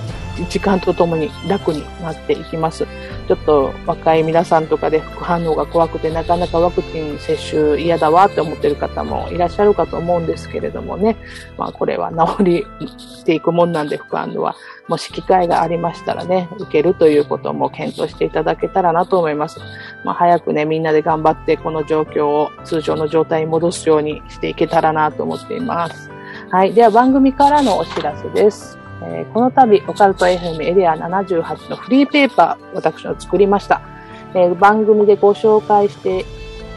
[0.49, 2.87] 時間とともに楽になっていきます。
[3.27, 11.17] ちょっと若い皆さんとかで副反応が怖くてなかなかワクチン接種嫌だわって思ってる方もいらっしゃるかと思うんですけれどもね。
[11.57, 12.67] まあこれは治り
[12.97, 14.55] していくもんなんで副反応は。
[14.87, 19.59] もし機会がありましたらね、受けるということも検討していただけたらなと思います。
[20.03, 26.09] まあ早くね、みんなで頑張ってこの状況を通常の状態に戻すようにしていけたらなと思っています。
[26.49, 26.73] はい。
[26.73, 28.80] では番組からのお知らせです。
[29.03, 33.81] えー、この度、オカルト FM エリア78のフリーペーパー、私の作りました。
[34.33, 36.25] えー、番組でご紹介して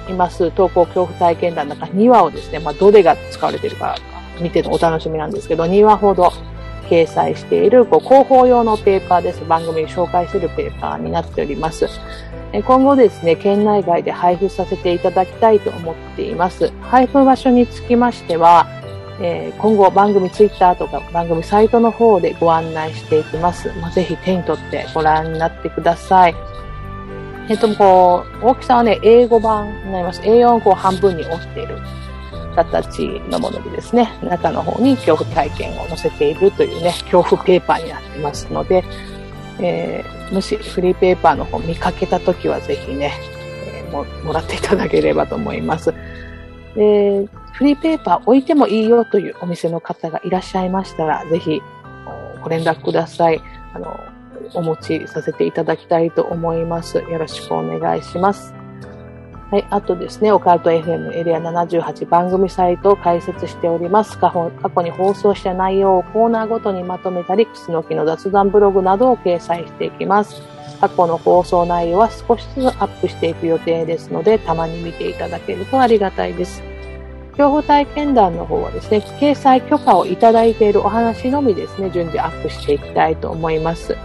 [0.09, 3.97] います投稿恐怖体験談の中2話をですね、まあ、どれが使われているか
[4.41, 6.33] 見てのお楽しみなんですけど、2話ほど
[6.89, 9.45] 掲載しているこう広報用のペーパーです。
[9.45, 11.89] 番組に紹介するペーパーになっております。
[12.67, 16.73] 今後ですね、県内外で配布させていただきたいと思っています。
[16.83, 18.67] 配布場所につきましては、
[19.21, 23.73] えー、今後番組ツイッターとか番組サイトの方でご案内していきます。
[23.81, 26.35] まあ、ぜひ手に取ってご覧になってください。
[27.49, 30.21] えっ、と、こう、大きさはね、英語版になります。
[30.23, 31.79] A4 をこう半分に折っている
[32.57, 38.83] 形のものでですね、中の方に恐怖体験を載せているというね、恐怖ペーパーになってますので、
[39.61, 43.13] えー、もしフリーペーパーの方見かけたときはぜひね、
[43.67, 45.95] えー、ももらっていただければと思います。
[46.75, 51.63] でフリーペーパー置いてもいいよというお店の方がいらっしゃいましたら、ぜひ
[52.43, 53.41] ご連絡ください。
[53.73, 54.01] あの、
[54.55, 56.99] お持ちさせていただきたいと思います。
[56.99, 58.55] よろしくお願いします。
[59.51, 59.67] はい。
[59.71, 64.19] あとですね、オカルト FM エリア78番組サイトを開設しております。
[64.19, 70.43] 過去に放送した内容をコーナーごとにまとめたり、クスノキの雑談ブログなどを掲載していきます。
[70.81, 76.74] 過去の放送内容は少しずつアップしていく予定ですので、たまに見ていただけるとありがたいです。
[77.37, 83.97] 恐怖体験談の方はですね、掲載許可をいただいているお話のみですね、順次アップしていきたいと思います。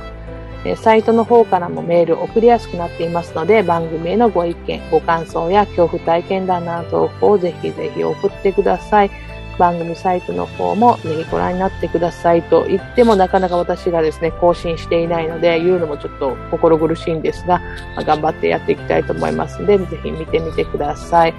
[0.66, 9.12] えサイトの方からもメール送りやすくなっていますので、番組へのご意見、ご感想や恐怖体験談などをぜひぜひ送ってください。
[9.60, 17.60] 番組サイトの方もぜひご覧になってくださいと言ってもなかなか私がですね、更新していないので、言うのもちょっと心苦しいんですが、
[17.96, 21.34] まあ、頑張ってやっていきたいと思いますので、ぜひ見てみてください。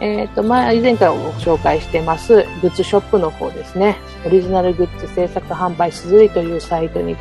[0.00, 7.16] えっ、ー、と、まあ、以前からご紹介してます、グッズショップの方ですね、オリジナルグッズ制作販売すずりというサイトに、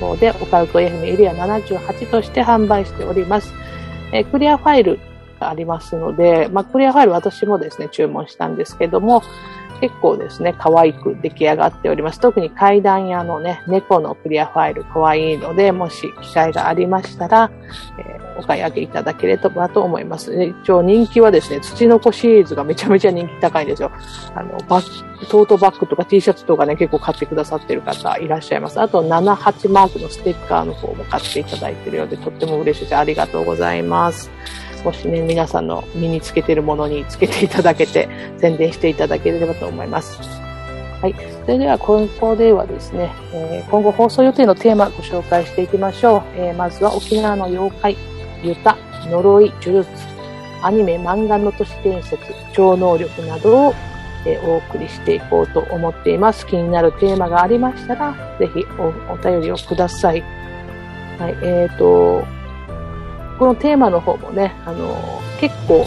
[0.00, 3.52] 方で、オカルト FM エリア78として販売しております。
[4.12, 4.98] えー、クリアファイル
[5.38, 9.22] がありますので、まあ、クリアファイル私もですね、注文したんですけども、
[9.80, 12.20] 結構ですね、可愛く出来上がっております。
[12.20, 17.50] 特に階段屋のね、猫のクリアファイル可愛いので、もし機会がありましたら、
[17.98, 20.34] えー、お買い上げいただければと思います。
[20.62, 23.90] 一応人気はですね、土の子シリーズがめちゃめちゃ人気高いんですよ。
[24.34, 28.80] あの、バトートバッグとか T シャツとかね、結構買ってくださってる方いらっしゃいます。
[28.80, 32.96] あと、78マークのステッカーの方も買っていただいてるようで、とっても嬉しいです。
[32.96, 34.30] ありがとうございます。
[34.82, 38.08] 少しね、皆さんの身につけてるものにつけていただけて、
[38.38, 40.18] 宣伝していただければと思います。
[41.00, 41.14] はい。
[41.44, 46.22] それでは、ここではですね、えー、今後放送予定のテーマご紹介していきましょう。
[46.36, 47.96] えー、まずは沖縄の妖怪、
[48.42, 48.76] ユタ、
[49.08, 49.90] 呪い、呪術、
[50.62, 52.18] アニメ、漫画の都市伝説、
[52.52, 53.74] 超能力などを、
[54.26, 56.46] え、お送りしていこうと思っています。
[56.46, 58.64] 気になるテーマがありましたら、ぜひ
[59.08, 60.22] お便りをください。
[61.18, 62.26] はい、えっ、ー、と、
[63.40, 65.86] このテーマの方もね、あの結構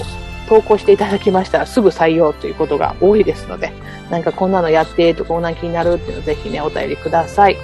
[0.49, 3.71] 投稿していただきましたらすぐ採用ということが多いですので、
[4.09, 7.57] なんかこんなのやってとこんな気になるっていうのぜひね、お便りください。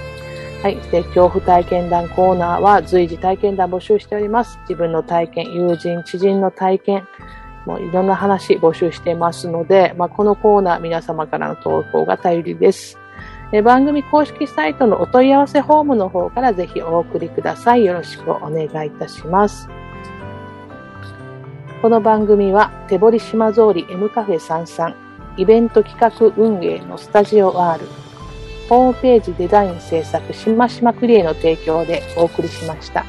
[0.62, 0.76] はい。
[0.92, 4.60] で、恐怖体験談コーナーは随時体験談募集しております。
[4.62, 7.08] 自分の体験、友人、知人の体験、
[7.66, 12.96] もういろんな話募集してますので、まあ、このコーナー皆様からの投稿が頼りです。
[13.64, 17.84] 番組公式サイトのお問い合わせフォームの方からぜひお送りください。
[17.84, 19.68] よろしくお願いいたします。
[21.82, 24.94] この番組は手堀島通り M カフェ33
[25.38, 27.86] イベント企画運営のスタジオ R
[28.68, 33.06] ホームページデザイン制作しましまクリエの提供でお送りしました。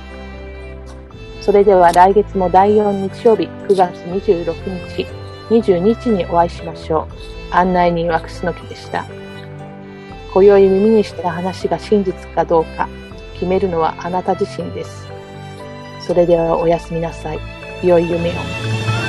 [1.42, 5.06] それでは来月も第4日曜日9月26日、
[5.50, 7.10] 22日にお会いしましょ
[7.52, 7.54] う。
[7.54, 9.06] 案内人は楠木でした。
[10.34, 12.88] 今宵耳にした話が真実かどうか
[13.34, 15.10] 決めるのはあなた自身です。
[16.00, 17.61] それではおやすみなさい。
[17.84, 19.01] 良い夢を。